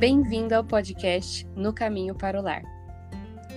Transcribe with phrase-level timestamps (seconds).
[0.00, 2.62] Bem-vindo ao podcast No Caminho para o Lar.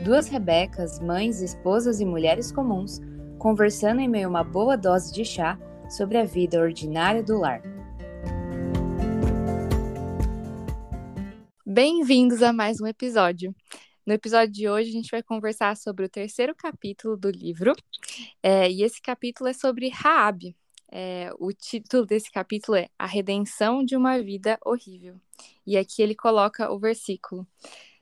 [0.04, 3.00] Duas Rebecas, mães, esposas e mulheres comuns,
[3.40, 5.58] conversando em meio a uma boa dose de chá
[5.90, 7.62] sobre a vida ordinária do lar.
[11.66, 13.56] Bem-vindos a mais um episódio.
[14.06, 17.74] No episódio de hoje, a gente vai conversar sobre o terceiro capítulo do livro,
[18.44, 20.54] é, e esse capítulo é sobre Raab.
[20.96, 25.20] É, o título desse capítulo é A Redenção de uma Vida Horrível.
[25.66, 27.48] E aqui ele coloca o versículo: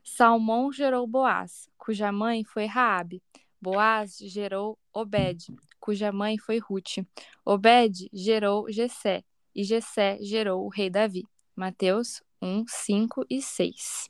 [0.03, 3.23] Salmão gerou Boaz, cuja mãe foi Raabe.
[3.61, 5.47] Boaz gerou Obed,
[5.79, 6.97] cuja mãe foi Ruth.
[7.45, 9.23] Obed gerou Jessé,
[9.55, 11.23] e Jessé gerou o rei Davi.
[11.55, 14.09] Mateus 1, 5 e 6.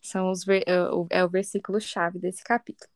[0.00, 0.62] São os é,
[1.10, 2.88] é o versículo chave desse capítulo.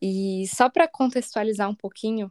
[0.00, 2.30] E só para contextualizar um pouquinho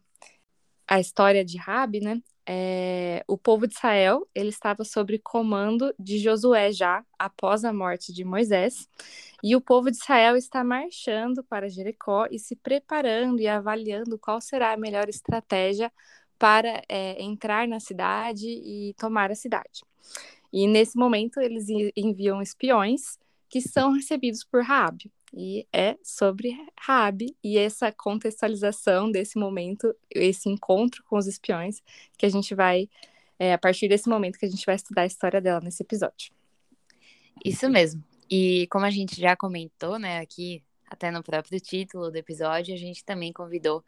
[0.87, 2.21] a história de Rabi, né?
[2.51, 8.11] É, o povo de Israel ele estava sob comando de Josué já após a morte
[8.11, 8.89] de Moisés
[9.43, 14.41] e o povo de Israel está marchando para Jericó e se preparando e avaliando qual
[14.41, 15.91] será a melhor estratégia
[16.39, 19.83] para é, entrar na cidade e tomar a cidade.
[20.51, 25.11] E nesse momento eles enviam espiões que são recebidos por Raabe.
[25.33, 31.81] E é sobre Raabe e essa contextualização desse momento, esse encontro com os espiões,
[32.17, 32.89] que a gente vai,
[33.37, 36.31] é, a partir desse momento que a gente vai estudar a história dela nesse episódio.
[37.43, 38.03] Isso mesmo.
[38.29, 42.77] E como a gente já comentou, né, aqui, até no próprio título do episódio, a
[42.77, 43.83] gente também convidou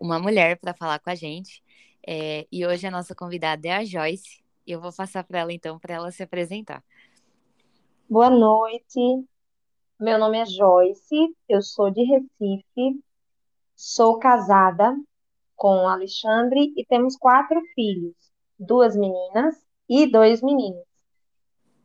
[0.00, 1.62] uma mulher para falar com a gente.
[2.06, 4.42] É, e hoje a nossa convidada é a Joyce.
[4.66, 6.84] E eu vou passar para ela então, para ela se apresentar.
[8.08, 9.24] Boa noite,
[10.02, 13.00] meu nome é Joyce, eu sou de Recife,
[13.76, 14.96] sou casada
[15.54, 18.16] com Alexandre e temos quatro filhos,
[18.58, 19.54] duas meninas
[19.88, 20.82] e dois meninos.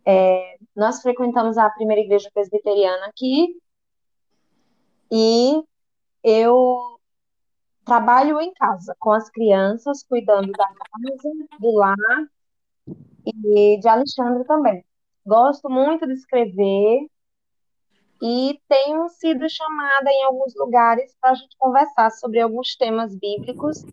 [0.03, 3.55] É, nós frequentamos a primeira igreja presbiteriana aqui
[5.11, 5.63] e
[6.23, 6.99] eu
[7.85, 11.95] trabalho em casa com as crianças, cuidando da casa, do lar
[13.27, 14.83] e de Alexandre também.
[15.23, 17.07] Gosto muito de escrever
[18.21, 23.85] e tenho sido chamada em alguns lugares para a gente conversar sobre alguns temas bíblicos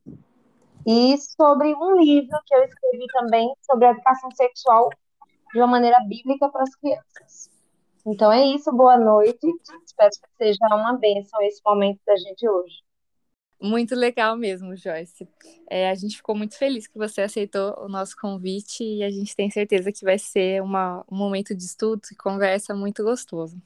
[0.86, 4.90] e sobre um livro que eu escrevi também sobre educação sexual
[5.52, 7.50] de uma maneira bíblica para as crianças.
[8.06, 9.46] Então é isso, boa noite.
[9.84, 12.82] Espero que seja uma bênção esse momento da gente hoje.
[13.60, 15.26] Muito legal mesmo, Joyce.
[15.70, 19.34] É, a gente ficou muito feliz que você aceitou o nosso convite e a gente
[19.34, 23.56] tem certeza que vai ser uma, um momento de estudo e conversa muito gostoso.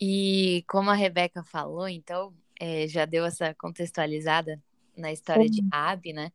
[0.00, 4.62] E como a Rebeca falou, então, é, já deu essa contextualizada
[4.96, 5.50] na história Sim.
[5.50, 6.32] de Rabi, né?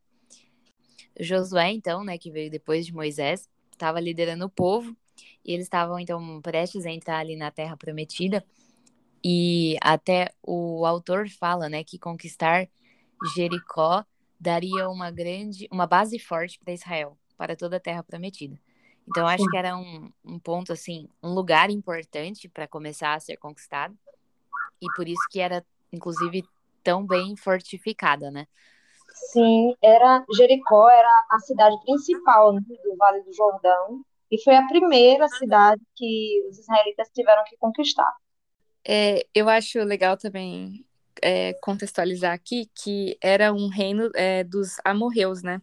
[1.18, 4.96] Josué, então, né, que veio depois de Moisés, estava liderando o povo
[5.44, 8.44] e eles estavam, então, prestes a entrar ali na Terra Prometida.
[9.24, 12.68] E até o autor fala, né, que conquistar
[13.34, 14.04] Jericó
[14.38, 18.58] daria uma grande, uma base forte para Israel, para toda a terra prometida.
[19.08, 23.36] Então acho que era um, um ponto assim, um lugar importante para começar a ser
[23.36, 23.96] conquistado.
[24.80, 26.44] E por isso que era inclusive
[26.82, 28.46] tão bem fortificada, né?
[29.30, 34.66] Sim, era Jericó era a cidade principal né, do Vale do Jordão e foi a
[34.66, 38.10] primeira cidade que os israelitas tiveram que conquistar.
[38.84, 40.84] É, eu acho legal também
[41.20, 45.60] é, contextualizar aqui que era um reino é, dos amorreus, né?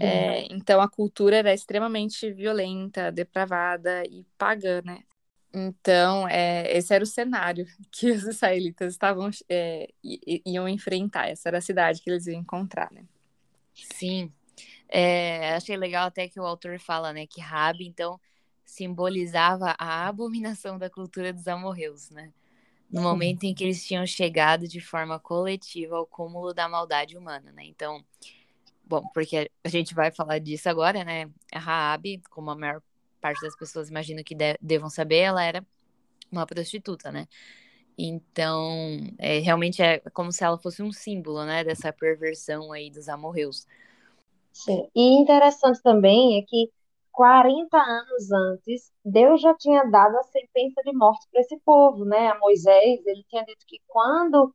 [0.00, 5.02] É, então a cultura era extremamente violenta, depravada e pagã, né?
[5.54, 9.88] Então, é, esse era o cenário que os israelitas estavam é,
[10.44, 11.28] iam enfrentar.
[11.28, 13.04] Essa era a cidade que eles iam encontrar, né?
[13.74, 14.32] Sim.
[14.88, 18.20] É, achei legal até que o autor fala, né, que Rabi, então,
[18.64, 22.32] simbolizava a abominação da cultura dos amorreus, né?
[22.90, 27.50] No momento em que eles tinham chegado de forma coletiva ao cúmulo da maldade humana,
[27.52, 27.64] né?
[27.64, 28.04] Então,
[28.86, 31.28] bom, porque a gente vai falar disso agora, né?
[31.52, 32.82] A Raab, como a maior
[33.20, 35.66] parte das pessoas imagino que de devam saber, ela era
[36.30, 37.26] uma prostituta, né?
[37.98, 43.08] Então, é, realmente é como se ela fosse um símbolo, né, dessa perversão aí dos
[43.08, 43.66] amorreus.
[44.52, 44.86] Sim.
[44.94, 46.70] E interessante também é que
[47.10, 52.28] 40 anos antes, Deus já tinha dado a sentença de morte para esse povo, né?
[52.28, 54.54] A Moisés, ele tinha dito que quando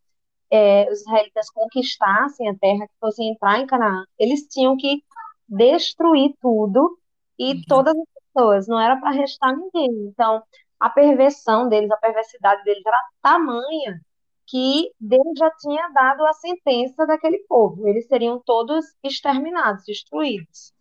[0.51, 5.01] é, os israelitas conquistassem a terra, que fossem entrar em Canaã, eles tinham que
[5.48, 6.98] destruir tudo
[7.39, 7.62] e uhum.
[7.68, 10.07] todas as pessoas, não era para restar ninguém.
[10.07, 10.44] Então,
[10.80, 14.01] a perversão deles, a perversidade deles era tamanha
[14.45, 17.88] que Deus já tinha dado a sentença daquele povo.
[17.88, 20.74] Eles seriam todos exterminados, destruídos.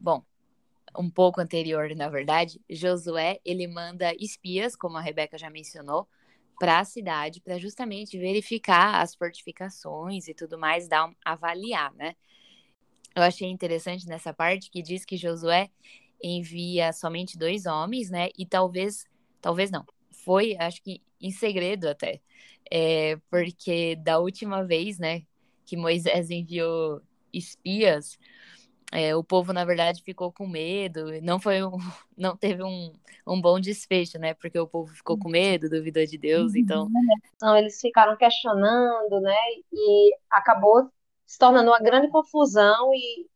[0.00, 0.22] Bom,
[0.96, 6.06] um pouco anterior, na verdade, Josué ele manda espias, como a Rebeca já mencionou,
[6.58, 12.14] para a cidade para justamente verificar as fortificações e tudo mais, dar um, avaliar, né?
[13.14, 15.70] Eu achei interessante nessa parte que diz que Josué
[16.22, 18.28] envia somente dois homens, né?
[18.36, 19.04] E talvez,
[19.40, 19.84] talvez não,
[20.24, 22.20] foi, acho que em segredo até,
[22.70, 25.22] é, porque da última vez, né,
[25.64, 27.00] que Moisés enviou
[27.32, 28.18] espias,
[28.94, 31.72] é, o povo, na verdade, ficou com medo, não foi um,
[32.16, 32.92] não teve um,
[33.26, 34.34] um bom desfecho, né?
[34.34, 36.88] Porque o povo ficou com medo, duvidou de Deus, então...
[37.34, 39.36] Então, eles ficaram questionando, né?
[39.72, 40.88] E acabou
[41.26, 43.26] se tornando uma grande confusão e,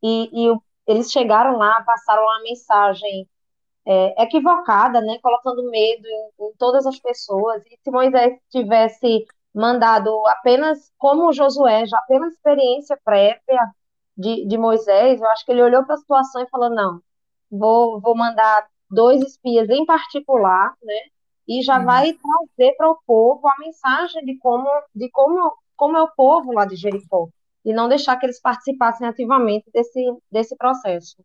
[0.00, 0.56] e, e
[0.86, 3.28] eles chegaram lá, passaram uma mensagem
[3.84, 5.18] é, equivocada, né?
[5.20, 7.60] Colocando medo em, em todas as pessoas.
[7.66, 13.72] E se Moisés tivesse mandado apenas, como Josué, já pela experiência prévia,
[14.16, 17.00] de, de Moisés, eu acho que ele olhou para a situação e falou: não,
[17.50, 21.00] vou, vou mandar dois espias em particular, né?
[21.48, 21.84] E já uhum.
[21.84, 26.52] vai trazer para o povo a mensagem de como, de como, como é o povo
[26.52, 27.28] lá de Jericó.
[27.64, 31.16] E não deixar que eles participassem ativamente desse, desse processo.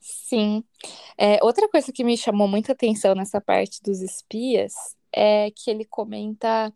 [0.00, 0.62] Sim.
[1.16, 4.72] É, outra coisa que me chamou muita atenção nessa parte dos espias
[5.12, 6.72] é que ele comenta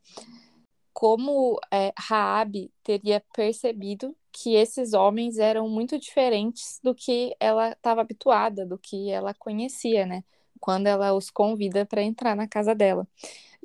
[0.92, 8.00] como é, Raabe teria percebido que esses homens eram muito diferentes do que ela estava
[8.00, 10.24] habituada, do que ela conhecia, né?
[10.60, 13.06] Quando ela os convida para entrar na casa dela.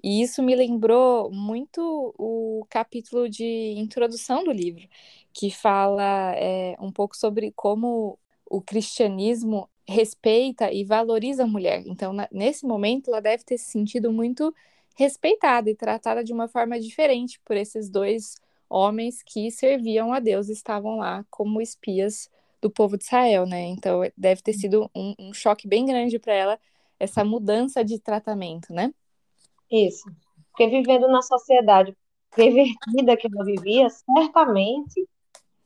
[0.04, 4.88] E isso me lembrou muito o capítulo de introdução do livro,
[5.34, 11.84] que fala é, um pouco sobre como o cristianismo respeita e valoriza a mulher.
[11.88, 14.54] Então, na, nesse momento, ela deve ter se sentido muito
[14.96, 18.36] respeitada e tratada de uma forma diferente por esses dois
[18.70, 22.30] homens que serviam a Deus estavam lá como espias
[22.62, 23.66] do povo de Israel, né?
[23.66, 26.60] Então deve ter sido um, um choque bem grande para ela
[27.00, 28.94] essa mudança de tratamento, né?
[29.72, 30.10] Isso.
[30.50, 31.96] Porque vivendo na sociedade
[32.36, 35.08] pervertida que ela vivia, certamente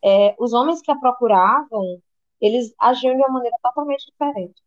[0.04, 2.02] é, os homens que a procuravam,
[2.40, 4.62] eles agiam de uma maneira totalmente diferente.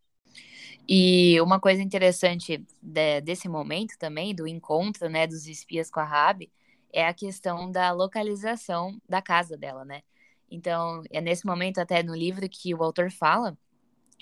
[0.88, 6.04] E uma coisa interessante de, desse momento também, do encontro, né, dos espias com a
[6.04, 6.50] Rabi,
[6.94, 10.02] é a questão da localização da casa dela, né?
[10.48, 13.58] Então, é nesse momento até no livro que o autor fala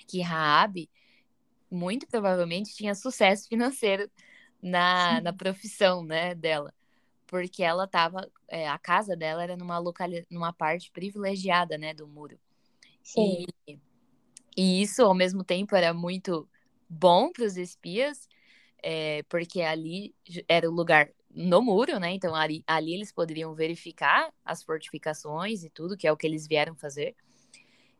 [0.07, 0.89] que Raab
[1.69, 4.09] muito provavelmente tinha sucesso financeiro
[4.59, 6.73] na, na profissão, né, dela.
[7.27, 12.07] Porque ela estava, é, a casa dela era numa, locali numa parte privilegiada, né, do
[12.07, 12.39] muro.
[13.03, 13.45] Sim.
[13.67, 13.79] E,
[14.57, 16.49] e isso, ao mesmo tempo, era muito
[16.89, 18.27] bom para os espias,
[18.81, 20.15] é, porque ali
[20.47, 22.13] era o lugar no muro, né?
[22.13, 26.47] Então ali, ali eles poderiam verificar as fortificações e tudo, que é o que eles
[26.47, 27.15] vieram fazer.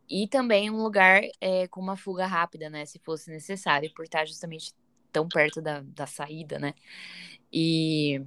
[0.10, 2.86] E também um lugar é, com uma fuga rápida, né?
[2.86, 4.74] Se fosse necessário, por estar justamente
[5.12, 6.74] tão perto da, da saída, né?
[7.52, 8.22] E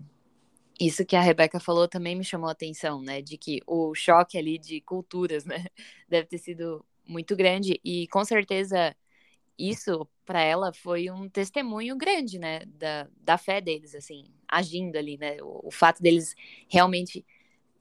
[0.81, 3.23] isso que a Rebeca falou também me chamou a atenção, né?
[3.23, 5.65] De que o choque ali de culturas, né?
[6.09, 7.81] Deve ter sido muito grande.
[7.85, 8.95] E com certeza
[9.59, 15.17] isso para ela foi um testemunho grande, né, da, da fé deles, assim, agindo ali,
[15.17, 16.35] né, o, o, fato deles
[16.69, 17.25] realmente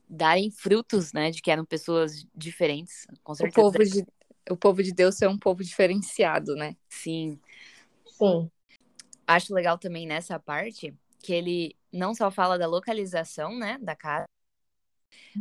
[0.08, 3.60] darem frutos, né, de que eram pessoas diferentes, com certeza.
[3.60, 4.06] O povo de,
[4.50, 6.76] o povo de Deus é um povo diferenciado, né?
[6.88, 7.38] Sim.
[8.06, 8.50] Sim.
[9.26, 14.26] Acho legal também nessa parte que ele não só fala da localização, né, da casa,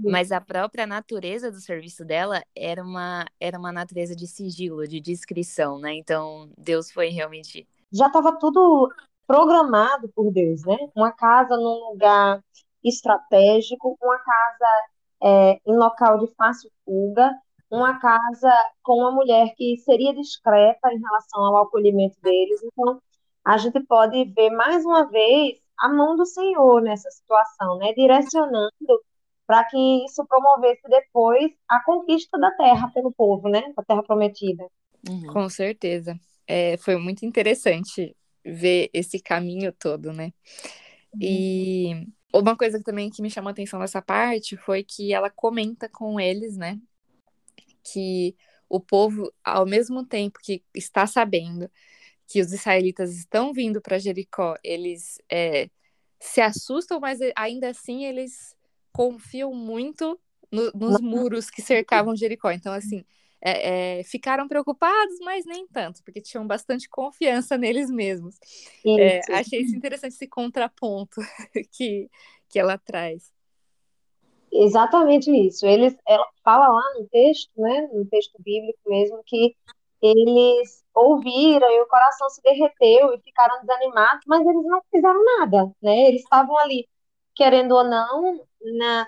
[0.04, 5.00] mas a própria natureza do serviço dela era uma, era uma natureza de sigilo, de
[5.00, 5.94] discrição, né?
[5.94, 7.68] Então, Deus foi realmente.
[7.92, 8.92] Já estava tudo
[9.26, 10.78] programado por Deus, né?
[10.96, 12.44] Uma casa num lugar
[12.84, 14.88] estratégico, uma casa
[15.24, 17.32] é, em local de fácil fuga,
[17.70, 18.52] uma casa
[18.84, 22.62] com uma mulher que seria discreta em relação ao acolhimento deles.
[22.64, 23.02] Então,
[23.44, 27.94] a gente pode ver mais uma vez a mão do Senhor nessa situação, né?
[27.94, 28.72] Direcionando
[29.48, 33.74] para que isso promovesse depois a conquista da terra pelo povo, né?
[33.78, 34.66] A terra prometida.
[35.08, 35.28] Uhum.
[35.28, 36.20] Com certeza.
[36.48, 40.34] É, foi muito interessante ver esse caminho todo, né?
[41.14, 41.20] Uhum.
[41.22, 45.88] E uma coisa também que me chamou a atenção nessa parte foi que ela comenta
[45.88, 46.80] com eles, né?
[47.84, 48.36] Que
[48.68, 51.70] o povo, ao mesmo tempo que está sabendo
[52.28, 55.70] que os israelitas estão vindo para Jericó, eles é,
[56.20, 58.56] se assustam, mas ainda assim eles
[58.96, 60.18] confiam muito
[60.50, 62.50] no, nos muros que cercavam Jericó.
[62.50, 63.04] Então, assim,
[63.42, 68.38] é, é, ficaram preocupados, mas nem tanto, porque tinham bastante confiança neles mesmos.
[68.98, 71.20] É, achei isso interessante, esse contraponto
[71.74, 72.10] que,
[72.48, 73.34] que ela traz.
[74.50, 75.68] Exatamente isso.
[75.68, 79.54] Eles, ela fala lá no texto, né, no texto bíblico mesmo, que
[80.02, 85.70] eles ouviram e o coração se derreteu e ficaram desanimados, mas eles não fizeram nada,
[85.82, 86.08] né?
[86.08, 86.88] Eles estavam ali,
[87.34, 88.46] querendo ou não,
[88.78, 89.08] na,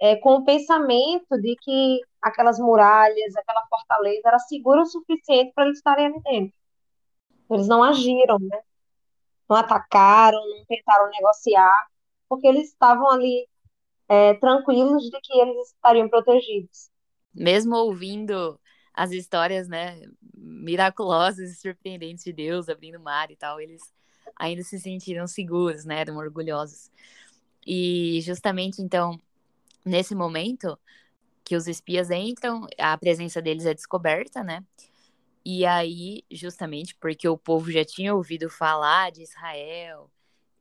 [0.00, 5.64] é, com o pensamento de que aquelas muralhas, aquela fortaleza era segura o suficiente para
[5.64, 6.58] eles estarem ali dentro.
[7.50, 8.60] Eles não agiram, né?
[9.48, 11.86] Não atacaram, não tentaram negociar,
[12.28, 13.48] porque eles estavam ali
[14.08, 16.90] é, tranquilos de que eles estariam protegidos.
[17.34, 18.60] Mesmo ouvindo
[18.92, 20.00] as histórias, né,
[20.34, 23.80] miraculosas e surpreendentes de Deus abrindo o mar e tal, eles
[24.36, 26.90] ainda se sentiram seguros, né, eram orgulhosos.
[27.70, 29.20] E justamente então,
[29.84, 30.78] nesse momento
[31.44, 34.64] que os espias entram, a presença deles é descoberta, né?
[35.44, 40.10] E aí, justamente porque o povo já tinha ouvido falar de Israel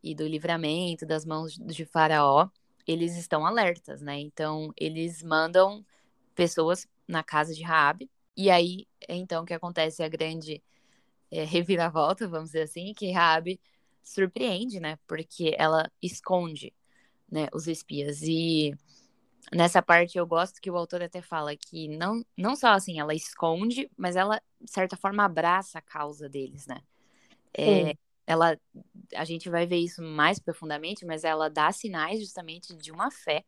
[0.04, 2.50] e do livramento das mãos de Faraó,
[2.86, 4.20] eles estão alertas, né?
[4.20, 5.86] Então, eles mandam
[6.36, 8.10] pessoas na casa de Raabe.
[8.36, 10.62] E aí, é então, que acontece a grande
[11.32, 13.62] é, reviravolta, vamos dizer assim, que Raabe
[14.04, 15.00] surpreende, né?
[15.08, 16.74] Porque ela esconde,
[17.31, 18.22] né, os espias.
[18.22, 18.74] E
[19.53, 23.13] nessa parte eu gosto que o autor até fala que não, não só assim, ela
[23.13, 26.81] esconde, mas ela, de certa forma, abraça a causa deles, né?
[27.53, 28.60] É, ela,
[29.15, 33.43] a gente vai ver isso mais profundamente, mas ela dá sinais justamente de uma fé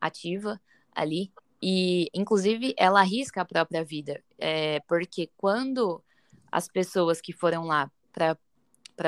[0.00, 0.60] ativa
[0.92, 1.32] ali
[1.62, 6.02] e, inclusive, ela arrisca a própria vida, é, porque quando
[6.50, 8.36] as pessoas que foram lá para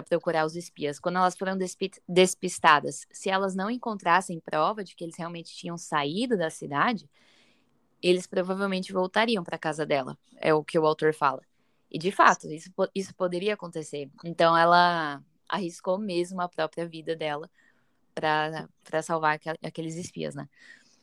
[0.03, 1.59] procurar os espias, quando elas foram
[2.09, 7.09] despistadas, se elas não encontrassem prova de que eles realmente tinham saído da cidade,
[8.03, 11.43] eles provavelmente voltariam para casa dela, é o que o autor fala.
[11.91, 14.09] E, de fato, isso, isso poderia acontecer.
[14.25, 17.51] Então, ela arriscou mesmo a própria vida dela
[18.15, 20.49] para salvar aqueles espias, né?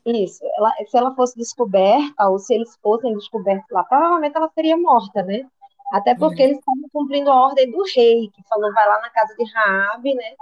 [0.06, 0.42] Isso.
[0.58, 5.22] Ela, se ela fosse descoberta, ou se eles fossem descobertos lá, provavelmente ela seria morta,
[5.22, 5.46] né?
[5.92, 6.50] Até porque uhum.
[6.50, 10.14] eles estavam cumprindo a ordem do rei, que falou, vai lá na casa de Raabe,
[10.16, 10.34] né?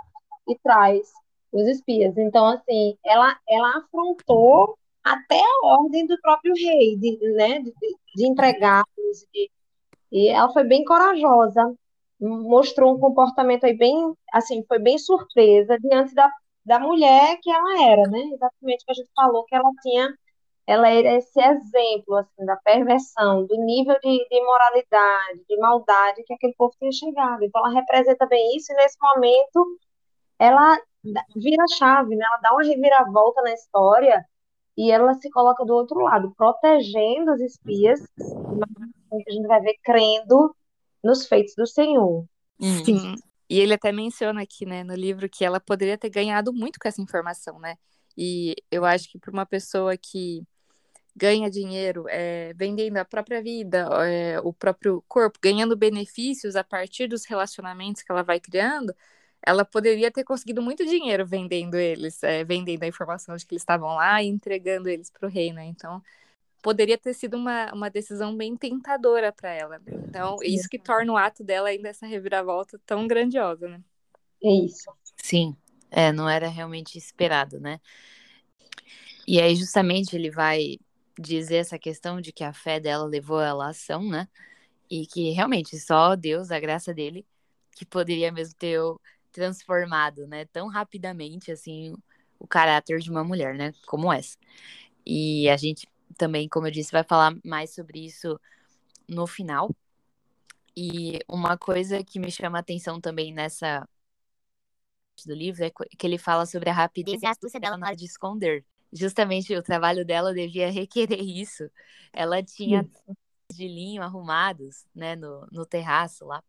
[0.48, 1.12] E traz
[1.52, 2.18] os espias.
[2.18, 7.60] Então, assim, ela, ela afrontou até a ordem do próprio rei, de, né?
[7.60, 7.74] De,
[8.16, 9.28] de entregá-los.
[10.12, 11.74] E ela foi bem corajosa,
[12.20, 16.30] mostrou um comportamento aí bem, assim, foi bem surpresa diante da
[16.66, 18.20] da mulher que ela era, né?
[18.34, 20.14] Exatamente o que a gente falou, que ela tinha,
[20.68, 26.34] ela era esse exemplo, assim, da perversão, do nível de, de moralidade, de maldade que
[26.34, 27.44] aquele povo tinha chegado.
[27.44, 29.80] Então, ela representa bem isso, e nesse momento,
[30.40, 30.78] ela
[31.36, 32.26] vira a chave, né?
[32.26, 34.26] Ela dá uma reviravolta na história,
[34.76, 39.76] e ela se coloca do outro lado, protegendo os espias, que a gente vai ver
[39.84, 40.54] crendo
[41.04, 42.26] nos feitos do Senhor.
[42.60, 43.16] Sim.
[43.48, 46.88] E ele até menciona aqui, né, no livro, que ela poderia ter ganhado muito com
[46.88, 47.76] essa informação, né?
[48.18, 50.42] E eu acho que para uma pessoa que
[51.16, 57.08] ganha dinheiro é, vendendo a própria vida, é, o próprio corpo, ganhando benefícios a partir
[57.08, 58.94] dos relacionamentos que ela vai criando,
[59.42, 63.62] ela poderia ter conseguido muito dinheiro vendendo eles, é, vendendo a informação de que eles
[63.62, 65.66] estavam lá e entregando eles para o rei, né?
[65.66, 66.02] Então,
[66.62, 69.80] poderia ter sido uma, uma decisão bem tentadora para ela.
[69.88, 70.48] Então, Sim.
[70.48, 73.80] isso que torna o ato dela ainda essa reviravolta tão grandiosa, né?
[74.44, 74.92] É isso.
[75.16, 75.56] Sim,
[75.92, 77.80] é, não era realmente esperado, né?
[79.28, 80.78] E aí, justamente, ele vai
[81.20, 84.28] dizer essa questão de que a fé dela levou ela à ação, né?
[84.90, 87.26] E que realmente só Deus, a graça dele,
[87.76, 88.80] que poderia mesmo ter
[89.32, 91.94] transformado, né, tão rapidamente assim
[92.40, 94.38] o caráter de uma mulher, né, como essa.
[95.06, 98.40] E a gente também, como eu disse, vai falar mais sobre isso
[99.08, 99.70] no final.
[100.76, 103.88] E uma coisa que me chama a atenção também nessa
[105.26, 107.96] do livro é que ele fala sobre a rapidez e a astúcia dela na hora
[107.96, 108.66] de esconder.
[108.92, 111.70] Justamente o trabalho dela devia requerer isso.
[112.14, 112.88] Ela tinha
[113.52, 116.44] de linho arrumados, né, no, no terraço lá.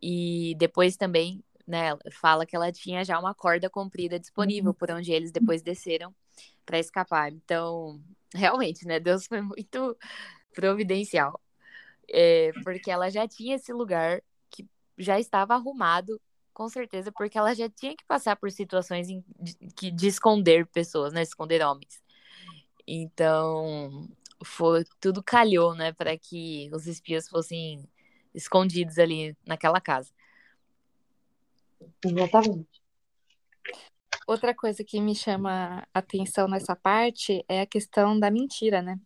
[0.00, 4.76] E depois também, né, fala que ela tinha já uma corda comprida disponível uhum.
[4.76, 6.14] por onde eles depois desceram
[6.64, 7.32] para escapar.
[7.32, 8.00] Então,
[8.34, 8.98] realmente, né?
[8.98, 9.96] Deus foi muito
[10.54, 11.40] providencial.
[12.08, 16.20] É, porque ela já tinha esse lugar que já estava arrumado,
[16.52, 19.22] com certeza, porque ela já tinha que passar por situações de,
[19.76, 21.22] de, de esconder pessoas, né?
[21.22, 22.02] Esconder homens.
[22.86, 24.08] Então,
[24.44, 27.88] foi tudo calhou, né, para que os espias fossem
[28.34, 30.10] escondidos ali naquela casa.
[32.04, 32.82] Exatamente.
[34.26, 38.98] Outra coisa que me chama atenção nessa parte é a questão da mentira, né?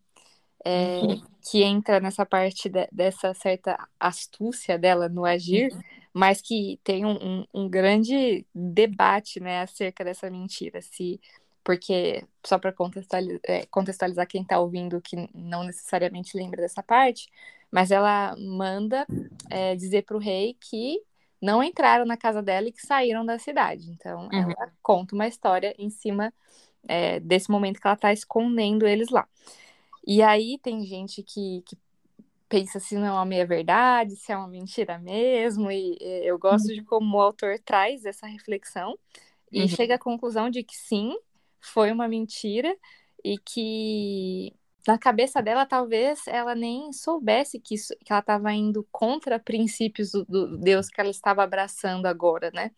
[0.65, 1.23] É, uhum.
[1.49, 5.81] Que entra nessa parte de, dessa certa astúcia dela no agir, uhum.
[6.13, 10.81] mas que tem um, um, um, grande debate, né, acerca dessa mentira.
[10.83, 11.21] Se,
[11.63, 17.29] porque, só para contextualizar, é, contextualizar quem está ouvindo que não necessariamente lembra dessa parte,
[17.71, 19.07] mas ela manda
[19.51, 21.01] é, dizer para o rei que
[21.41, 23.91] não entraram na casa dela e que saíram da cidade.
[23.91, 24.51] Então, uhum.
[24.51, 26.33] ela conta uma história em cima
[26.89, 29.29] é, desse momento que ela está escondendo eles lá.
[30.07, 31.77] E aí tem gente que, que
[32.49, 36.39] pensa se não é uma meia verdade, se é uma mentira mesmo, e, e eu
[36.39, 36.75] gosto uhum.
[36.75, 38.97] de como o autor traz essa reflexão
[39.51, 39.69] e uhum.
[39.69, 41.17] chega à conclusão de que sim,
[41.61, 42.77] foi uma mentira
[43.25, 44.55] e que
[44.87, 50.13] na cabeça dela talvez ela nem soubesse que, isso, que ela estava indo contra princípios
[50.13, 52.71] do, do, Deus que ela estava abraçando agora, né?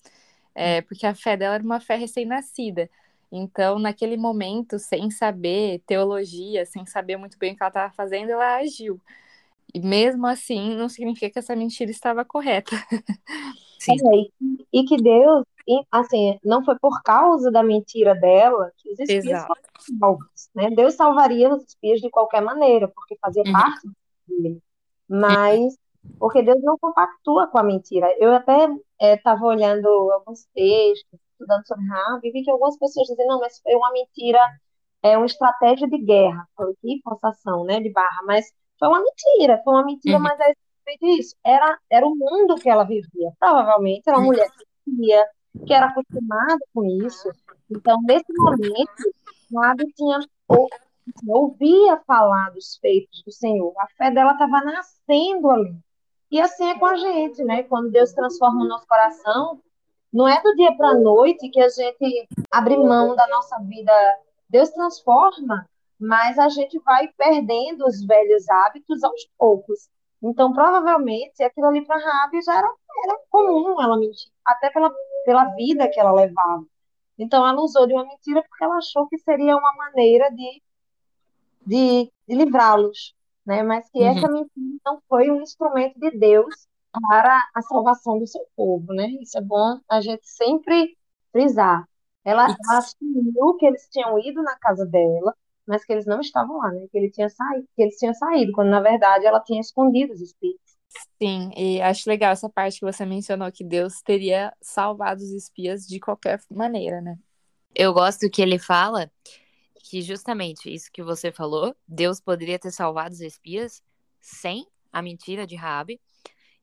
[0.55, 2.91] É, porque a fé dela era uma fé recém-nascida.
[3.31, 8.31] Então, naquele momento, sem saber teologia, sem saber muito bem o que ela estava fazendo,
[8.31, 9.01] ela agiu.
[9.73, 12.71] E mesmo assim, não significa que essa mentira estava correta.
[13.79, 13.93] Sim.
[13.93, 15.45] É, e que Deus,
[15.93, 19.47] assim, não foi por causa da mentira dela que os espias Exato.
[19.47, 20.71] foram salvos, né?
[20.71, 23.53] Deus salvaria os espias de qualquer maneira, porque fazia uhum.
[23.53, 23.89] parte
[24.27, 24.63] dele.
[25.09, 25.79] Mas
[26.19, 28.07] porque Deus não compactua com a mentira.
[28.19, 28.69] Eu até
[29.01, 33.39] estava é, olhando alguns textos, estudando sobre Raab, e vi que algumas pessoas dizem, não,
[33.39, 34.41] mas foi uma mentira,
[35.03, 38.47] é uma estratégia de guerra, foi aqui, forçação, né, de barra, mas
[38.79, 40.23] foi uma mentira, foi uma mentira, uhum.
[40.23, 41.37] mas é exatamente isso.
[41.45, 43.33] Era, era o mundo que ela vivia.
[43.39, 44.33] Provavelmente era uma uhum.
[44.33, 45.27] mulher que vivia,
[45.67, 47.31] que era acostumada com isso.
[47.71, 49.13] Então, nesse momento,
[49.55, 50.69] Rabi tinha ou,
[51.27, 53.73] ouvia falar dos feitos do Senhor.
[53.79, 55.77] A fé dela estava nascendo ali.
[56.31, 57.63] E assim é com a gente, né?
[57.63, 59.61] Quando Deus transforma o nosso coração,
[60.13, 63.93] não é do dia para a noite que a gente abre mão da nossa vida.
[64.49, 65.67] Deus transforma
[65.99, 69.89] mas a gente vai perdendo os velhos hábitos aos poucos.
[70.23, 72.73] Então, provavelmente, aquilo ali para a Rabi já era,
[73.05, 74.93] era comum ela mentir, até pela,
[75.25, 76.65] pela vida que ela levava.
[77.19, 80.63] Então, ela usou de uma mentira porque ela achou que seria uma maneira de,
[81.67, 83.63] de, de livrá-los, né?
[83.63, 84.07] mas que uhum.
[84.07, 86.69] essa mentira não foi um instrumento de Deus
[87.01, 88.93] para a salvação do seu povo.
[88.93, 89.09] Né?
[89.21, 90.97] Isso é bom a gente sempre
[91.33, 91.89] frisar.
[92.25, 95.35] Ela, ela assumiu que eles tinham ido na casa dela,
[95.67, 96.87] mas que eles não estavam lá, né?
[96.91, 100.21] Que ele tinha saído, que eles tinham saído, quando na verdade ela tinha escondido os
[100.21, 100.77] espíritos.
[101.21, 105.87] Sim, e acho legal essa parte que você mencionou que Deus teria salvado os espias
[105.87, 107.17] de qualquer maneira, né?
[107.75, 109.11] Eu gosto que ele fala
[109.75, 113.83] que justamente isso que você falou, Deus poderia ter salvado os espias
[114.21, 116.01] sem a mentira de Raabe,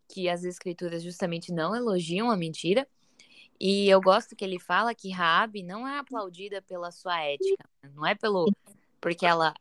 [0.08, 2.88] que as escrituras justamente não elogiam a mentira.
[3.60, 8.06] E eu gosto que ele fala que Raabe não é aplaudida pela sua ética, não
[8.06, 8.52] é pelo
[9.00, 9.54] porque ela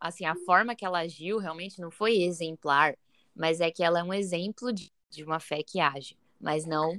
[0.00, 2.96] assim, a forma que ela agiu realmente não foi exemplar,
[3.34, 6.98] mas é que ela é um exemplo de, de uma fé que age, mas não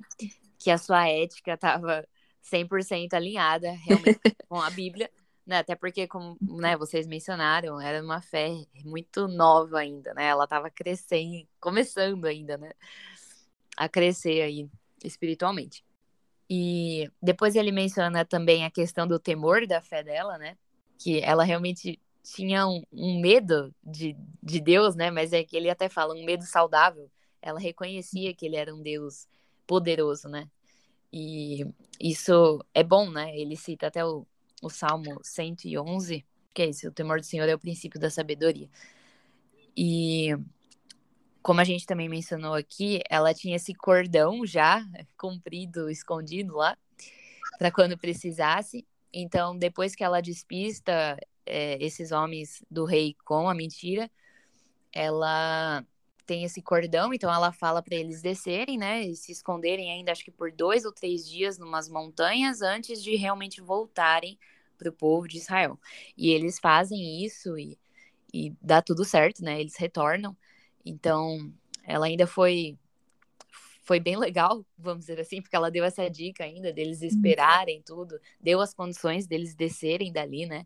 [0.57, 2.07] que a sua ética estava
[2.41, 5.11] 100% alinhada realmente com a Bíblia,
[5.45, 5.59] né?
[5.59, 8.49] Até porque, como né, vocês mencionaram, era uma fé
[8.85, 10.25] muito nova ainda, né?
[10.27, 12.71] Ela estava crescendo, começando ainda, né?
[13.77, 14.69] A crescer aí
[15.03, 15.83] espiritualmente.
[16.49, 20.57] E depois ele menciona também a questão do temor da fé dela, né?
[21.03, 25.11] que ela realmente tinha um, um, medo de, de Deus, né?
[25.11, 27.11] Mas é que ele até fala um medo saudável.
[27.41, 29.27] Ela reconhecia que ele era um Deus
[29.67, 30.49] poderoso, né?
[31.11, 31.65] E
[31.99, 33.37] isso é bom, né?
[33.37, 34.25] Ele cita até o,
[34.63, 38.69] o Salmo 111, que é isso, o temor do Senhor é o princípio da sabedoria.
[39.75, 40.29] E
[41.41, 44.81] como a gente também mencionou aqui, ela tinha esse cordão já
[45.17, 46.77] comprido, escondido lá,
[47.59, 48.87] para quando precisasse.
[49.11, 54.09] Então, depois que ela despista é, esses homens do rei com a mentira,
[54.93, 55.85] ela
[56.25, 60.23] tem esse cordão, então ela fala para eles descerem, né, e se esconderem ainda, acho
[60.23, 64.37] que por dois ou três dias, numas montanhas, antes de realmente voltarem
[64.77, 65.79] para o povo de Israel.
[66.17, 67.77] E eles fazem isso e,
[68.33, 69.59] e dá tudo certo, né?
[69.59, 70.35] Eles retornam.
[70.85, 72.77] Então, ela ainda foi
[73.85, 77.07] foi bem legal, vamos dizer assim, porque ela deu essa dica ainda deles uhum.
[77.07, 80.65] esperarem tudo, deu as condições deles descerem dali, né?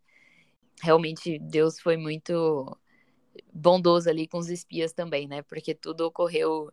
[0.84, 2.78] Realmente Deus foi muito
[3.54, 5.41] bondoso ali com os espias também, né?
[5.41, 6.71] Porque tudo ocorreu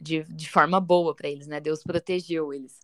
[0.00, 1.60] de, de forma boa para eles, né?
[1.60, 2.80] Deus protegeu eles.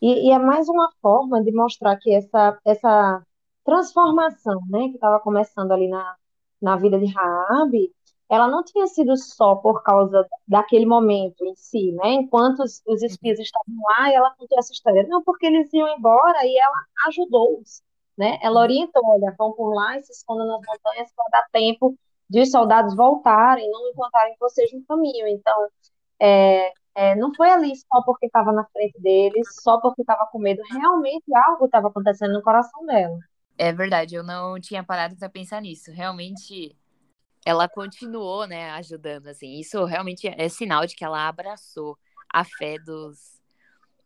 [0.00, 3.24] E, e, é mais uma forma de mostrar que essa, essa
[3.64, 6.16] transformação, né, que estava começando ali na,
[6.60, 7.92] na vida de Raabe,
[8.28, 12.14] ela não tinha sido só por causa daquele momento em si, né?
[12.14, 15.06] Enquanto os, os espias estavam lá, ela contou essa história.
[15.06, 17.82] Não, porque eles iam embora e ela ajudou-os,
[18.16, 18.38] né?
[18.42, 21.96] Ela orientou, olha, vão por lá e se escondam nas montanhas para dar tempo
[22.32, 25.28] de os soldados voltarem, não encontrarem vocês no caminho.
[25.28, 25.68] Então,
[26.18, 30.38] é, é, não foi ali só porque estava na frente deles, só porque estava com
[30.38, 30.62] medo.
[30.70, 33.18] Realmente algo estava acontecendo no coração dela.
[33.58, 35.92] É verdade, eu não tinha parado para pensar nisso.
[35.92, 36.74] Realmente
[37.44, 39.58] ela continuou, né, ajudando, assim.
[39.60, 41.98] Isso realmente é sinal de que ela abraçou
[42.32, 43.42] a fé dos,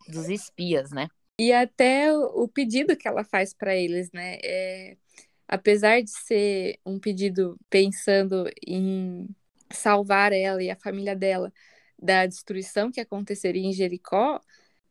[0.08, 1.06] dos espias, né?
[1.38, 4.38] E até o pedido que ela faz para eles, né?
[4.42, 4.96] É,
[5.48, 9.28] apesar de ser um pedido pensando em
[9.72, 11.52] salvar ela e a família dela
[11.98, 14.40] da destruição que aconteceria em Jericó,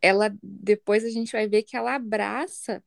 [0.02, 2.84] ela depois a gente vai ver que ela abraça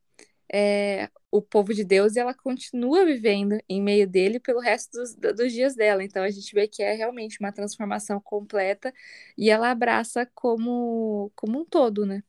[0.52, 5.14] é, o povo de Deus e ela continua vivendo em meio dele pelo resto dos,
[5.14, 6.02] dos dias dela.
[6.02, 8.92] Então a gente vê que é realmente uma transformação completa
[9.36, 12.22] e ela abraça como, como um todo, né?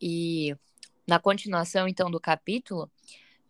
[0.00, 0.56] E
[1.06, 2.90] na continuação, então, do capítulo,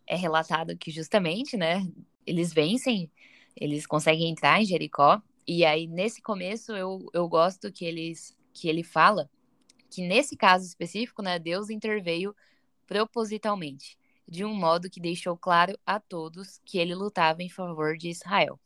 [0.07, 1.85] é relatado que justamente, né,
[2.25, 3.11] eles vencem,
[3.55, 8.67] eles conseguem entrar em Jericó, e aí nesse começo eu, eu gosto que eles que
[8.67, 9.29] ele fala
[9.89, 12.35] que nesse caso específico, né, Deus interveio
[12.87, 18.09] propositalmente de um modo que deixou claro a todos que ele lutava em favor de
[18.09, 18.59] Israel.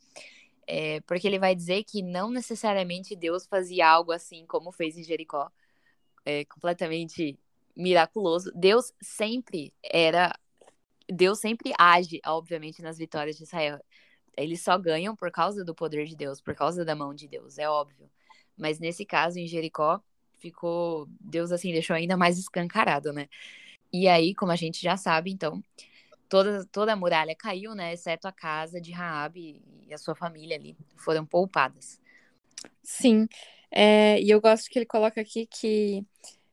[0.65, 5.03] É, porque ele vai dizer que não necessariamente Deus fazia algo assim como fez em
[5.03, 5.51] Jericó,
[6.25, 7.37] é, completamente
[7.75, 8.51] miraculoso.
[8.55, 10.33] Deus sempre era.
[11.11, 13.79] Deus sempre age, obviamente, nas vitórias de Israel.
[14.37, 17.57] Eles só ganham por causa do poder de Deus, por causa da mão de Deus,
[17.57, 18.09] é óbvio.
[18.57, 20.01] Mas nesse caso, em Jericó,
[20.39, 21.07] ficou.
[21.19, 23.27] Deus, assim, deixou ainda mais escancarado, né?
[23.91, 25.61] E aí, como a gente já sabe, então,
[26.29, 27.93] toda, toda a muralha caiu, né?
[27.93, 31.99] Exceto a casa de Raabe e a sua família ali foram poupadas.
[32.83, 33.27] Sim,
[33.69, 36.05] é, e eu gosto que ele coloca aqui que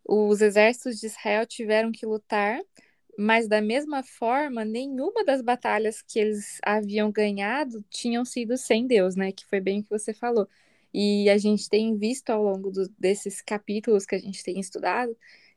[0.04, 2.60] os exércitos de Israel tiveram que lutar,
[3.18, 9.16] mas da mesma forma, nenhuma das batalhas que eles haviam ganhado tinham sido sem Deus,
[9.16, 9.32] né?
[9.32, 10.48] Que foi bem o que você falou.
[10.94, 15.16] E a gente tem visto ao longo do, desses capítulos que a gente tem estudado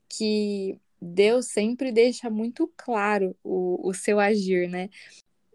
[0.10, 4.90] que Deus sempre deixa muito claro o, o seu agir, né?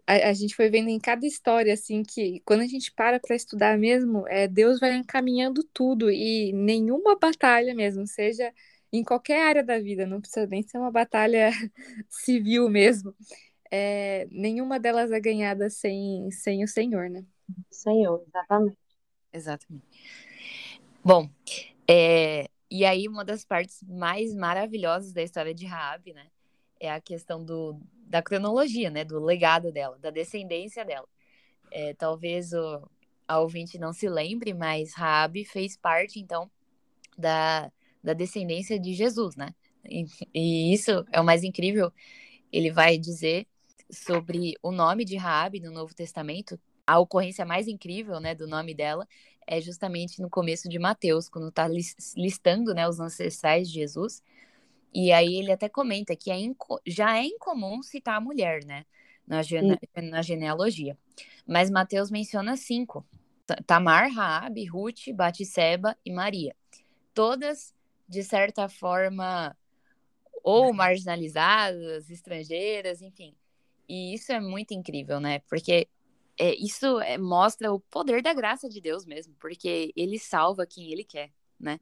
[0.07, 3.35] A, a, gente foi vendo em cada história, assim, que quando a gente para para
[3.35, 8.53] estudar mesmo, é, Deus vai encaminhando tudo e nenhuma batalha mesmo, seja
[8.91, 11.49] em qualquer área da vida, não precisa nem ser uma batalha
[12.09, 13.13] civil mesmo,
[13.71, 17.25] é, nenhuma delas é ganhada sem, sem o Senhor, né?
[17.69, 18.77] Senhor, exatamente.
[19.33, 19.85] Exatamente.
[21.03, 21.29] Bom,
[21.87, 26.27] é, e aí, uma das partes mais maravilhosas da história de Raab, né?
[26.79, 29.03] É a questão do, da cronologia, né?
[29.03, 31.07] Do legado dela, da descendência dela.
[31.71, 32.89] É, talvez o,
[33.27, 36.49] a ouvinte não se lembre, mas Raab fez parte, então,
[37.17, 37.71] da,
[38.07, 39.53] da descendência de Jesus, né?
[39.83, 41.91] E, e isso é o mais incrível.
[42.51, 43.45] Ele vai dizer
[43.91, 48.73] sobre o nome de Raab no Novo Testamento, a ocorrência mais incrível, né, do nome
[48.73, 49.05] dela
[49.45, 51.67] é justamente no começo de Mateus, quando está
[52.17, 54.21] listando, né, os ancestrais de Jesus.
[54.93, 56.37] E aí ele até comenta que é
[56.85, 58.85] já é incomum citar a mulher, né,
[59.25, 60.97] na, gene na genealogia.
[61.45, 63.05] Mas Mateus menciona cinco:
[63.65, 66.53] Tamar, Raabe, Ruth, Batseba e Maria.
[67.13, 67.73] Todas,
[68.07, 69.55] de certa forma,
[70.43, 73.35] ou marginalizadas, estrangeiras, enfim.
[73.87, 75.39] E isso é muito incrível, né?
[75.47, 75.87] Porque
[76.39, 80.91] é, isso é, mostra o poder da graça de Deus mesmo, porque ele salva quem
[80.91, 81.79] ele quer, né?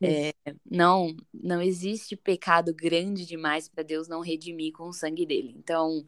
[0.00, 0.32] É,
[0.64, 5.52] não, não existe pecado grande demais para Deus não redimir com o sangue dele.
[5.58, 6.04] Então,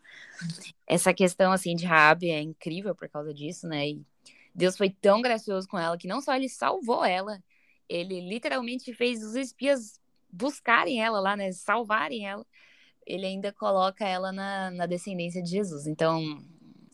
[0.87, 3.89] essa questão assim de Raabe é incrível por causa disso, né?
[3.89, 4.03] E
[4.55, 7.43] Deus foi tão gracioso com ela que não só ele salvou ela,
[7.91, 10.01] ele literalmente fez os espias
[10.33, 11.51] buscarem ela lá, né?
[11.51, 12.47] Salvarem ela.
[13.05, 15.89] Ele ainda coloca ela na, na descendência de Jesus.
[15.89, 16.21] Então,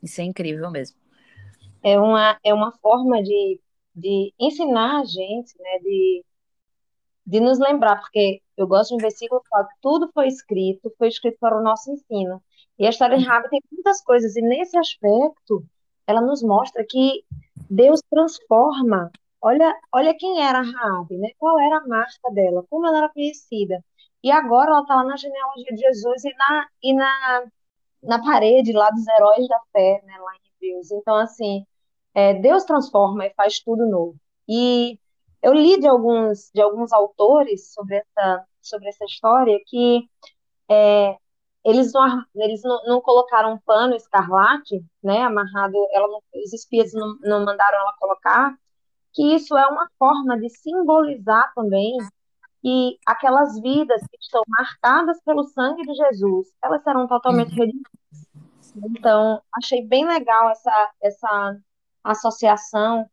[0.03, 0.97] isso é incrível mesmo.
[1.83, 3.61] É uma, é uma forma de,
[3.95, 6.25] de ensinar a gente, né, de,
[7.27, 10.93] de nos lembrar, porque eu gosto de um versículo que fala que tudo foi escrito,
[10.97, 12.43] foi escrito para o nosso ensino.
[12.79, 15.63] E a história de Rabi tem muitas coisas, e nesse aspecto,
[16.07, 17.23] ela nos mostra que
[17.69, 19.11] Deus transforma.
[19.41, 21.29] Olha, olha quem era Rabi, né?
[21.39, 23.85] Qual era a marca dela, como ela era conhecida.
[24.23, 27.47] E agora ela está lá na genealogia de Jesus e na, e na
[28.07, 30.91] na parede lá dos heróis da fé, né, lá em Deus.
[30.93, 31.67] Então, assim,
[32.15, 34.17] é, Deus transforma e faz tudo novo.
[34.49, 34.99] E
[35.43, 40.09] eu li de alguns, de alguns autores sobre essa, sobre essa história que
[40.71, 41.17] é,
[41.65, 46.93] eles, não, eles não, não, colocaram um pano escarlate, né, amarrado, ela não, os espias
[46.93, 48.57] não, não mandaram ela colocar,
[49.17, 51.97] que isso é uma forma de simbolizar também
[52.61, 57.91] que aquelas vidas que estão marcadas pelo sangue de Jesus, elas serão totalmente redimidas.
[58.77, 61.59] Então, achei bem legal essa, essa
[62.05, 63.09] associação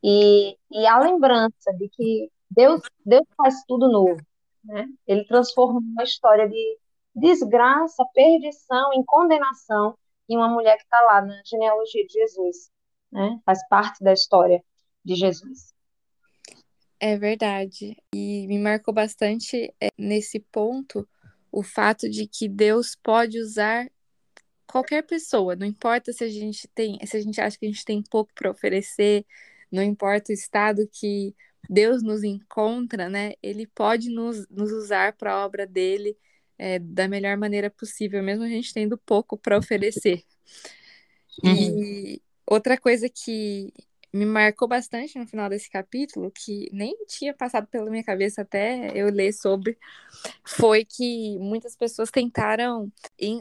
[0.00, 4.20] e, e a lembrança de que Deus, Deus faz tudo novo.
[4.62, 4.86] Né?
[5.08, 6.78] Ele transforma uma história de
[7.16, 12.70] desgraça, perdição, em condenação em uma mulher que está lá na genealogia de Jesus.
[13.10, 13.40] né?
[13.44, 14.62] Faz parte da história
[15.06, 15.72] de Jesus.
[16.98, 17.96] É verdade.
[18.14, 21.08] E me marcou bastante é, nesse ponto
[21.52, 23.90] o fato de que Deus pode usar
[24.66, 27.84] qualquer pessoa, não importa se a gente tem, se a gente acha que a gente
[27.84, 29.24] tem pouco para oferecer,
[29.70, 31.34] não importa o estado que
[31.70, 33.34] Deus nos encontra, né?
[33.42, 36.16] Ele pode nos, nos usar para a obra dele
[36.58, 40.24] é, da melhor maneira possível, mesmo a gente tendo pouco para oferecer.
[41.44, 41.54] Uhum.
[41.54, 43.72] E outra coisa que
[44.12, 48.90] me marcou bastante no final desse capítulo, que nem tinha passado pela minha cabeça até
[48.94, 49.78] eu ler sobre,
[50.44, 52.90] foi que muitas pessoas tentaram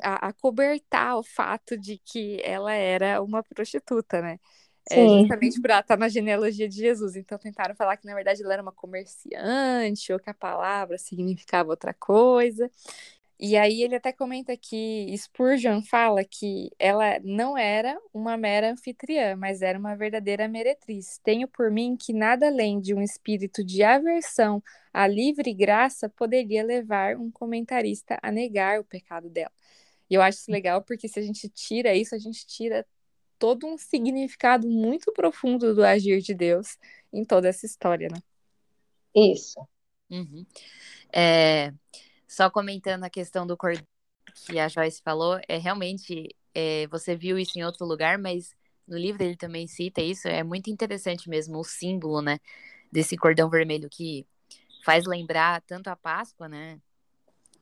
[0.03, 4.39] acobertar o fato de que ela era uma prostituta, né?
[4.87, 7.15] É, justamente por ela estar na genealogia de Jesus.
[7.15, 11.69] Então tentaram falar que na verdade ela era uma comerciante, ou que a palavra significava
[11.69, 12.69] outra coisa.
[13.37, 19.35] E aí ele até comenta que Spurgeon fala que ela não era uma mera anfitriã,
[19.35, 21.19] mas era uma verdadeira meretriz.
[21.21, 26.63] Tenho por mim que nada além de um espírito de aversão à livre graça poderia
[26.63, 29.51] levar um comentarista a negar o pecado dela.
[30.09, 32.85] E eu acho isso legal porque se a gente tira isso, a gente tira
[33.37, 36.77] todo um significado muito profundo do agir de Deus
[37.11, 38.19] em toda essa história, né?
[39.13, 39.59] Isso.
[40.09, 40.45] Uhum.
[41.11, 41.73] É,
[42.35, 43.87] só comentando a questão do cordão
[44.45, 48.53] que a Joyce falou, é realmente é, você viu isso em outro lugar, mas
[48.85, 50.27] no livro ele também cita isso.
[50.27, 52.39] É muito interessante mesmo o símbolo, né,
[52.91, 54.27] desse cordão vermelho que
[54.83, 56.81] faz lembrar tanto a Páscoa, né,